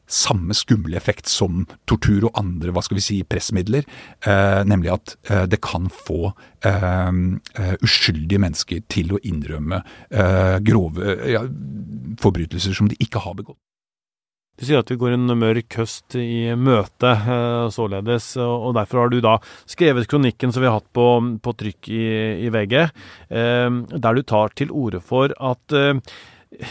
[0.07, 3.85] samme skumle effekt som tortur og andre hva skal vi si, pressmidler.
[4.25, 6.31] Eh, nemlig at eh, det kan få
[6.65, 7.11] eh,
[7.59, 11.45] eh uskyldige mennesker til å innrømme eh, grove ja,
[12.21, 13.59] forbrytelser som de ikke har begått.
[14.55, 18.37] Du sier at vi går en mørk høst i møte, eh, således.
[18.39, 19.33] Og derfor har du da
[19.67, 21.07] skrevet kronikken som vi har hatt på,
[21.43, 22.05] på trykk i,
[22.47, 25.99] i VG, eh, der du tar til orde for at eh,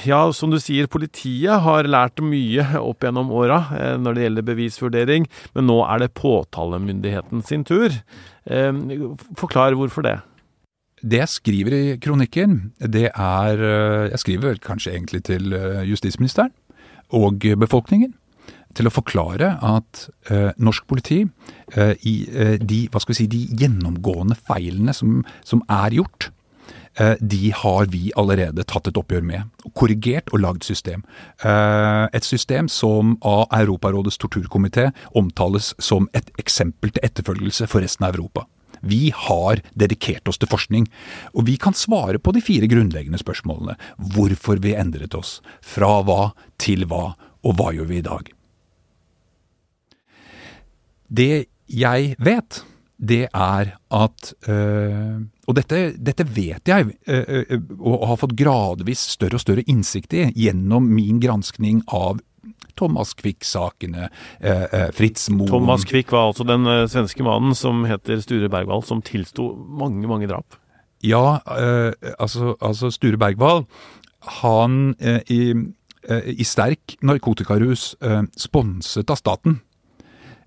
[0.07, 4.49] ja, som du sier, politiet har lært mye opp gjennom åra eh, når det gjelder
[4.51, 7.93] bevisvurdering, men nå er det påtalemyndigheten sin tur.
[8.47, 8.73] Eh,
[9.41, 10.19] forklar hvorfor det.
[11.05, 15.53] Det jeg skriver i kronikken, det er eh, Jeg skriver kanskje egentlig til
[15.85, 16.55] justisministeren
[17.15, 18.15] og befolkningen
[18.75, 23.29] til å forklare at eh, norsk politi eh, i eh, de, hva skal vi si,
[23.31, 26.31] de gjennomgående feilene som, som er gjort,
[27.19, 29.49] de har vi allerede tatt et oppgjør med.
[29.75, 31.03] Korrigert og lagd system.
[31.43, 38.07] Eh, et system som av Europarådets torturkomité omtales som et eksempel til etterfølgelse for resten
[38.07, 38.47] av Europa.
[38.85, 40.87] Vi har dedikert oss til forskning,
[41.33, 43.79] og vi kan svare på de fire grunnleggende spørsmålene.
[44.15, 47.15] Hvorfor vi endret oss, fra hva til hva,
[47.45, 48.29] og hva gjør vi i dag?
[51.09, 52.61] Det jeg vet,
[52.99, 59.37] det er at øh, Og dette, dette, vet jeg, øh, og har fått gradvis større
[59.37, 62.23] og større innsikt i gjennom min granskning av
[62.77, 64.09] Thomas Quick-sakene,
[64.41, 68.51] eh, eh, Fritz Moen Thomas Quick var altså den eh, svenske mannen som heter Sture
[68.51, 70.59] Bergwall, som tilsto mange, mange drap.
[71.05, 73.65] Ja, eh, altså, altså, Sture Bergwall,
[74.41, 75.41] han eh, i,
[76.09, 77.93] eh, i, sterk narkotikarus,
[78.41, 79.61] sponset av staten,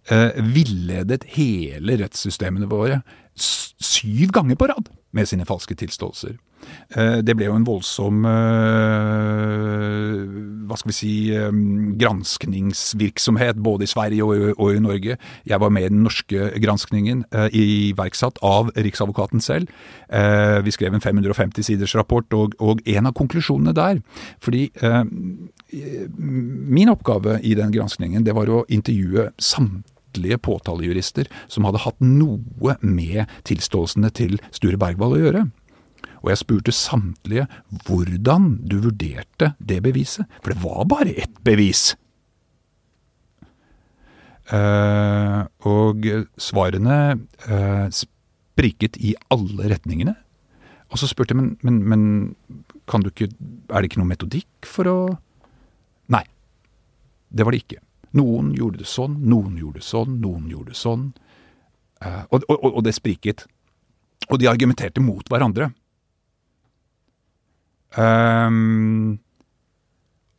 [0.08, 3.02] villedet hele rettssystemene våre
[3.38, 6.38] syv ganger på rad med sine falske tilståelser.
[6.90, 10.24] Eh, det ble jo en voldsom eh,
[10.68, 11.12] hva skal vi si
[12.02, 15.18] granskningsvirksomhet både i Sverige og i Norge.
[15.48, 19.72] Jeg var med i den norske granskningen, eh, iverksatt av Riksadvokaten selv.
[20.64, 24.00] Vi skrev en 550 siders rapport, og, og en av konklusjonene der
[24.40, 24.72] Fordi
[26.18, 29.97] min oppgave i den granskningen, det var å intervjue samtlige
[30.42, 35.46] påtalejurister som hadde hatt noe med tilståelsene til Sture Bergwall å gjøre.
[36.24, 37.46] Og jeg spurte samtlige
[37.86, 40.28] hvordan du vurderte det beviset.
[40.42, 41.94] For det var bare ett bevis.
[44.48, 46.08] Uh, og
[46.40, 50.16] svarene uh, spriket i alle retningene.
[50.88, 53.30] Og så spurte jeg, men, men, men kan du ikke,
[53.68, 55.00] er det ikke noe metodikk for å
[56.08, 56.22] Nei,
[57.28, 57.82] det var det ikke.
[58.18, 61.06] Noen gjorde det sånn, noen gjorde det sånn, noen gjorde det sånn.
[62.04, 63.46] Uh, og, og, og, det spriket.
[64.30, 65.72] Og de argumenterte mot hverandre.
[67.98, 69.18] Um,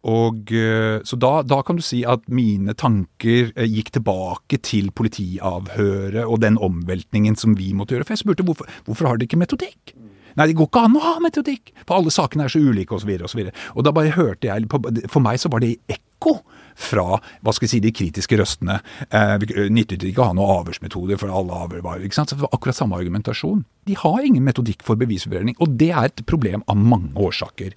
[0.07, 4.93] og eh, Så da, da, kan du si at mine tanker eh, gikk tilbake til
[4.95, 8.07] politiavhøret og den omveltningen som vi måtte gjøre.
[8.07, 9.97] For jeg spurte hvorfor, hvorfor har dere ikke metodikk?
[10.39, 13.11] Nei, det går ikke an å ha metodikk, for alle sakene er så ulike osv.
[13.17, 14.69] Og, så og, og da bare hørte jeg
[15.11, 16.37] For meg så var det ekko
[16.79, 18.79] fra hva skal vi si, de kritiske røstene.
[19.11, 19.35] Eh,
[19.75, 22.31] nyttet ikke å ha noen avhørsmetoder, for alle avhør var ikke sant?
[22.31, 23.65] Så det var akkurat samme argumentasjon.
[23.89, 27.75] De har ingen metodikk for bevisvurdering, og det er et problem av mange årsaker.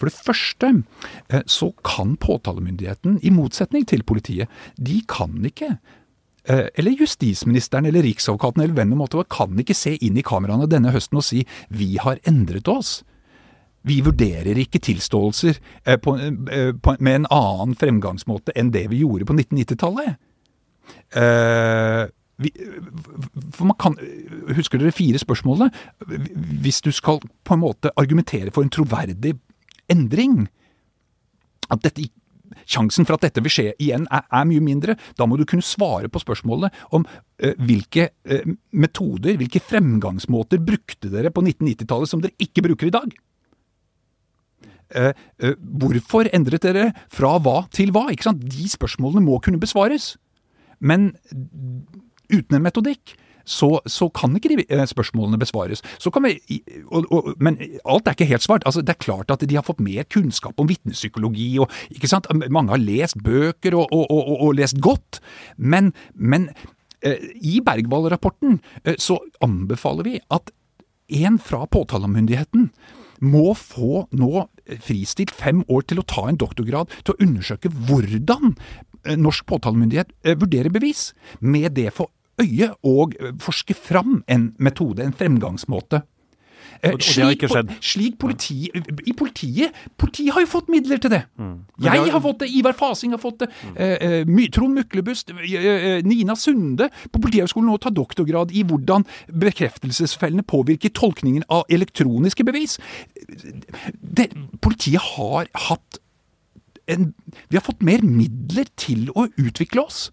[0.00, 0.72] For det første
[1.32, 8.04] eh, så kan påtalemyndigheten, i motsetning til politiet, de kan ikke eh, eller justisministeren eller
[8.04, 11.26] riksadvokaten eller hvem det måtte være, kan ikke se inn i kameraene denne høsten og
[11.26, 13.00] si 'vi har endret oss'.
[13.88, 19.02] Vi vurderer ikke tilståelser eh, på, eh, på, med en annen fremgangsmåte enn det vi
[19.02, 20.18] gjorde på 1990-tallet.
[21.18, 22.04] Eh,
[23.52, 23.94] for man kan,
[24.56, 25.70] Husker dere fire spørsmålene?
[26.62, 29.36] Hvis du skal på en måte argumentere for en troverdig
[29.90, 30.46] endring
[31.70, 32.08] at dette,
[32.68, 34.96] Sjansen for at dette vil skje igjen er, er, mye mindre.
[35.18, 41.10] Da må du kunne svare på spørsmålet om uh, hvilke uh, metoder, hvilke fremgangsmåter brukte
[41.12, 43.14] dere på 1990-tallet som dere ikke bruker i dag.
[44.94, 45.12] Eh,
[45.42, 48.08] eh, hvorfor endret dere fra hva til hva?
[48.12, 48.44] Ikke sant?
[48.44, 50.14] De spørsmålene må kunne besvares.
[50.82, 51.12] Men
[52.32, 55.82] uten en metodikk så, så, kan ikke de eh, spørsmålene besvares.
[55.82, 58.66] Vi, og, og, men alt er ikke helt svart.
[58.68, 61.56] Altså, det er klart at de har fått mer kunnskap om vitnepsykologi.
[62.50, 65.22] Mange har lest bøker og, lest godt.
[65.56, 66.50] Men, men
[67.02, 68.60] i Bergwall-rapporten
[69.02, 70.52] så anbefaler vi at
[71.12, 72.70] en fra påtalemyndigheten
[73.22, 74.46] må få nå
[74.82, 78.54] fristilt fem år til å ta en doktorgrad til å undersøke hvordan
[79.06, 81.10] eh, norsk påtalemyndighet eh, vurderer bevis,
[81.40, 82.12] med det for
[82.42, 86.02] øye og eh, forske fram en metode, en fremgangsmåte.
[86.82, 87.68] Og, og det har ikke skjedd.
[87.84, 88.56] Slik politi,
[89.06, 91.20] I politiet Politiet har jo fått midler til det.
[91.38, 91.54] Mm.
[91.84, 93.78] Jeg har fått det, Ivar Fasing har fått det, mm.
[93.78, 100.90] eh, Trond Myklebust, eh, Nina Sunde på Politihøgskolen nå tar doktorgrad i hvordan bekreftelsesfellene påvirker
[100.98, 102.78] tolkningen av elektroniske bevis.
[104.02, 104.32] Det,
[104.64, 106.02] politiet har hatt
[106.90, 107.12] en,
[107.48, 110.08] vi har fått mer midler til å utvikle oss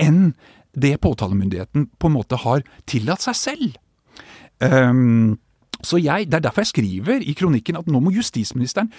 [0.00, 0.32] enn
[0.76, 3.76] det påtalemyndigheten på en måte har tillatt seg selv.
[4.60, 5.36] Um,
[5.86, 8.90] så jeg, Det er derfor jeg skriver i kronikken at nå må justisministeren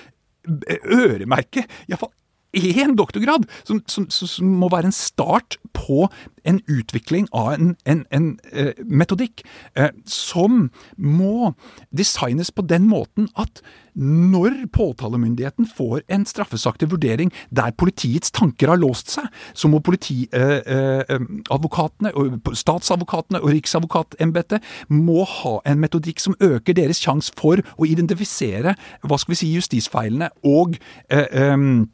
[0.47, 1.65] øremerke.
[1.89, 2.13] Iallfall
[2.57, 6.07] én doktorgrad, som, som, som, må være en start på
[6.47, 9.43] en utvikling av en, en, en eh, metodikk
[9.75, 11.53] eh, som må
[11.91, 13.61] designes på den måten at
[13.97, 19.25] når påtalemyndigheten får en straffesak til vurdering der politiets tanker har låst seg,
[19.57, 22.17] så må politiadvokatene, eh,
[22.61, 24.59] statsadvokatene og Riksadvokatembetet
[24.93, 29.55] må ha en metodikk som øker deres sjanse for å identifisere hva skal vi si,
[29.57, 30.77] justisfeilene og
[31.11, 31.85] eh, Øh,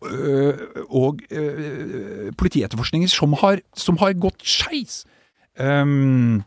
[0.00, 5.04] og øh, politietterforskninger som har, som har gått skeis.
[5.60, 6.42] Um,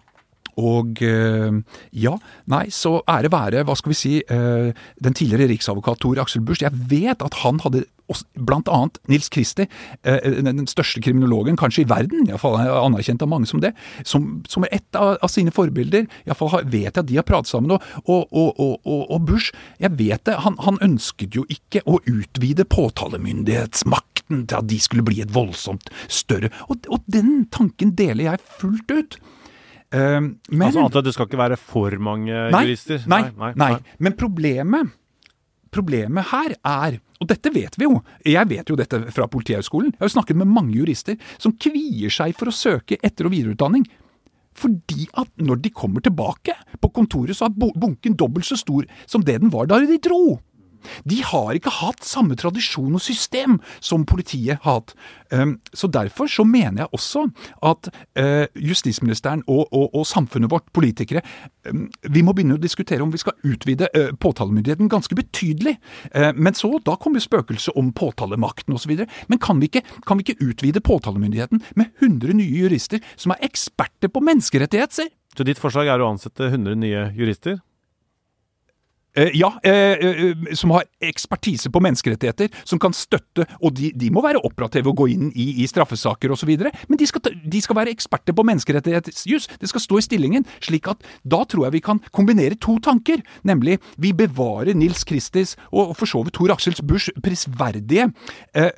[0.60, 2.16] og øh, ja,
[2.52, 6.64] nei, så ære være, hva skal vi si, den tidligere riksadvokat Tor Aksel Busch.
[6.64, 7.86] Jeg vet at han hadde
[8.34, 9.66] blant annet Nils Kristi,
[10.04, 13.74] den største kriminologen kanskje i verden, iallfall anerkjent av mange som det,
[14.08, 16.08] som, som er et av, av, sine forbilder.
[16.28, 17.74] Iallfall vet jeg at de har pratet sammen.
[17.74, 22.66] Og, og, og, og Bush, jeg vet det, han, han, ønsket jo ikke å utvide
[22.68, 26.52] påtalemyndighetsmakten til at de skulle bli et voldsomt større.
[26.68, 29.18] Og, den tanken deler jeg fullt ut.
[29.94, 33.04] Uh, men, altså at det skal ikke være for mange nei, jurister?
[33.12, 34.94] Nei, nei, nei, Men problemet,
[35.74, 38.02] problemet her er og dette vet vi jo.
[38.28, 39.94] Jeg vet jo dette fra Politihøgskolen.
[39.94, 43.32] Jeg har jo snakket med mange jurister som kvier seg for å søke etter- og
[43.32, 43.86] videreutdanning.
[44.60, 49.24] Fordi at når de kommer tilbake på kontoret, så er bunken dobbelt så stor som
[49.26, 50.42] det den var da de dro.
[51.10, 54.96] De har ikke hatt samme tradisjon og system som politiet har hatt.
[55.34, 57.28] Ehm, så Derfor så mener jeg også
[57.62, 61.22] at eh, justisministeren og, og, og samfunnet vårt, politikere,
[61.68, 65.76] ehm, vi må begynne å diskutere om vi skal utvide eh, påtalemyndigheten ganske betydelig.
[66.12, 68.96] Eh, men så, da kommer spøkelset om påtalemakten osv.
[69.28, 73.46] Men kan vi, ikke, kan vi ikke utvide påtalemyndigheten med 100 nye jurister som er
[73.46, 75.12] eksperter på menneskerettigheter?
[75.34, 77.62] Så ditt forslag er å ansette 100 nye jurister?
[79.14, 84.10] Uh, ja, uh, uh, som har ekspertise på menneskerettigheter, som kan støtte Og de, de
[84.14, 86.50] må være operative og gå inn i, i straffesaker osv.,
[86.90, 89.48] men de skal, de skal, være eksperter på menneskerettighetsjus.
[89.62, 93.22] Det skal stå i stillingen, slik at da tror jeg vi kan kombinere to tanker.
[93.44, 98.10] Nemlig vi bevarer Nils Kristis og for så vidt Tor Aksels Buschs prisverdige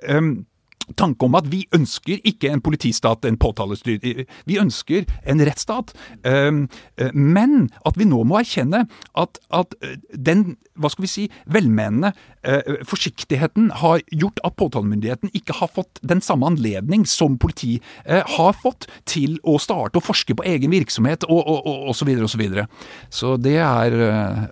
[0.09, 0.45] um,
[0.93, 4.25] tanke om at vi ønsker ikke en politistat, en påtalestyr.
[4.45, 5.93] Vi ønsker en rettsstat.
[6.27, 6.67] Ehm,
[6.97, 8.85] eh, men at vi nå må erkjenne
[9.17, 12.09] at, at eh, den hva skal vi si, velmenende
[12.43, 18.57] eh, forsiktigheten har gjort at påtalemyndigheten ikke har fått den samme anledning som politi har
[18.59, 22.39] fått til å starte å forske på egen virksomhet og, og så videre og så
[22.41, 22.67] videre.
[23.07, 23.95] Så det er,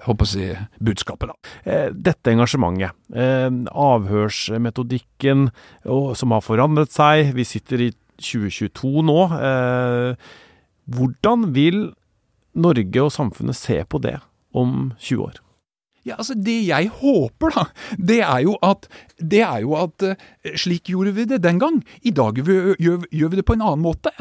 [0.05, 1.35] håper jeg, budskapet, da.
[1.91, 2.95] Dette engasjementet,
[3.83, 5.49] avhørsmetodikken
[5.91, 7.33] og som har forandret seg.
[7.37, 7.91] Vi sitter i
[8.21, 9.19] 2022 nå.
[9.37, 10.33] Eh,
[10.93, 11.81] hvordan vil
[12.53, 14.17] Norge og samfunnet se på det
[14.53, 15.42] om 20 år?
[16.03, 17.63] Ja, altså Det jeg håper, da,
[17.95, 18.89] det er jo at,
[19.23, 20.15] er jo at uh,
[20.59, 21.79] slik gjorde vi det den gang.
[22.03, 24.11] I dag gjør, gjør, vi det på en annen måte.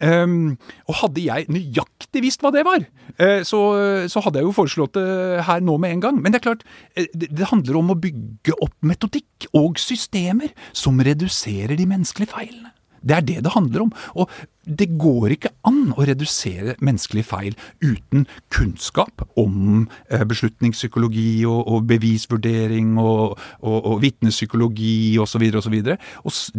[0.00, 0.56] Um,
[0.88, 2.86] og hadde jeg nøyaktig visst hva det var,
[3.20, 3.60] uh, så,
[4.08, 6.22] så, hadde jeg jo foreslått det her nå med en gang.
[6.22, 6.64] Men det er klart,
[6.96, 12.75] det, det handler om å bygge opp metodikk og systemer som reduserer de menneskelige feilene.
[13.06, 13.92] Det er det det handler om.
[14.18, 14.30] Og
[14.66, 21.86] det går ikke an å redusere menneskelige feil uten kunnskap om eh, beslutningspsykologi og, og
[21.90, 25.46] bevisvurdering og, og, og vitnepsykologi osv.
[25.62, 25.76] osv.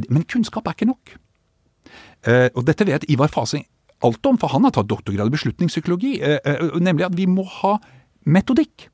[0.08, 1.18] Men kunnskap er ikke nok.
[2.28, 3.68] Eh, og dette vet Ivar Fasing
[4.06, 6.18] alt om, for han har tatt doktorgrad i beslutningspsykologi.
[6.22, 7.78] Eh, nemlig at vi må ha
[8.28, 8.90] metodikk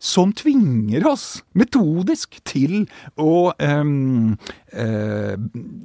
[0.00, 2.86] som tvinger oss metodisk til
[3.20, 4.32] å um,
[4.72, 5.34] uh,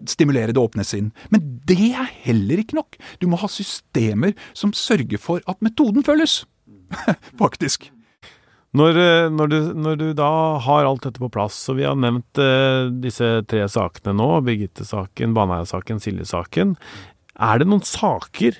[0.07, 1.11] stimulere det åpne sinn.
[1.33, 2.99] Men det er heller ikke nok.
[3.19, 6.43] Du må ha systemer som sørger for at metoden følges.
[7.43, 7.89] Faktisk.
[8.75, 10.29] Når, eh, når, du, når, du, da
[10.65, 15.35] har alt dette på plass, og vi har nevnt eh, disse tre sakene nå, Birgitte-saken,
[15.37, 16.73] Baneheia-saken, Silje-saken,
[17.35, 18.59] er det noen saker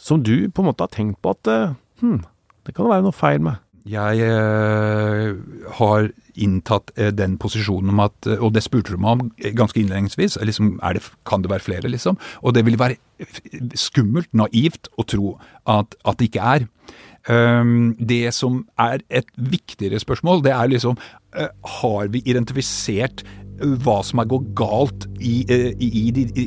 [0.00, 2.22] som du på en måte har tenkt på at eh, hm,
[2.64, 3.60] det kan være noe feil med?
[3.90, 5.30] Jeg eh,
[5.78, 6.10] har
[6.40, 10.38] inntatt eh, den posisjonen om at Og det spurte du meg om ganske innledningsvis.
[10.46, 12.18] Liksom, det, kan det være flere, liksom?
[12.42, 13.00] Og det vil være
[13.78, 15.34] skummelt, naivt, å tro
[15.68, 16.68] at, at det ikke er.
[17.28, 20.96] Um, det som er et viktigere spørsmål, det er liksom
[21.82, 23.20] Har vi identifisert
[23.60, 26.46] hva som har gått galt i, i, i de i,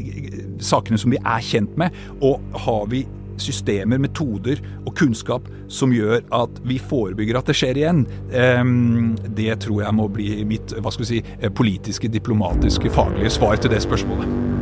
[0.65, 1.93] sakene som vi er kjent med,
[2.25, 3.03] og har vi
[3.41, 8.05] systemer, metoder og kunnskap som gjør at vi forebygger at det skjer igjen.
[8.35, 13.33] Ehm, det tror jeg må bli mitt hva skal vi si, eh, politiske, diplomatiske, faglige
[13.33, 14.53] svar til det spørsmålet.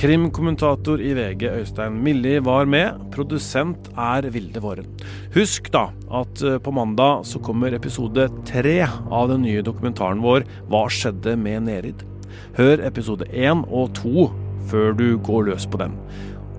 [0.00, 3.02] Krimkommentator i VG Øystein Milli var med.
[3.12, 4.86] Produsent er Vilde Våren.
[5.34, 5.90] Husk da
[6.22, 11.36] at eh, på mandag så kommer episode tre av den nye dokumentaren vår 'Hva skjedde
[11.36, 12.06] med Nerid'.
[12.56, 14.30] Hør episode én og to
[14.70, 15.96] før du går løs på den.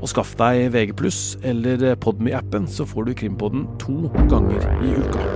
[0.01, 0.95] Og skaff deg VG+,
[1.45, 5.27] eller Podme-appen, så får du Krimpodden to ganger i uka.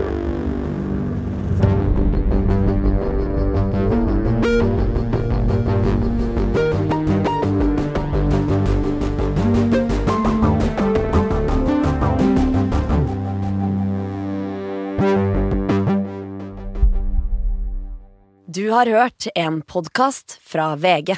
[18.55, 21.17] Du har hørt en podkast fra VG.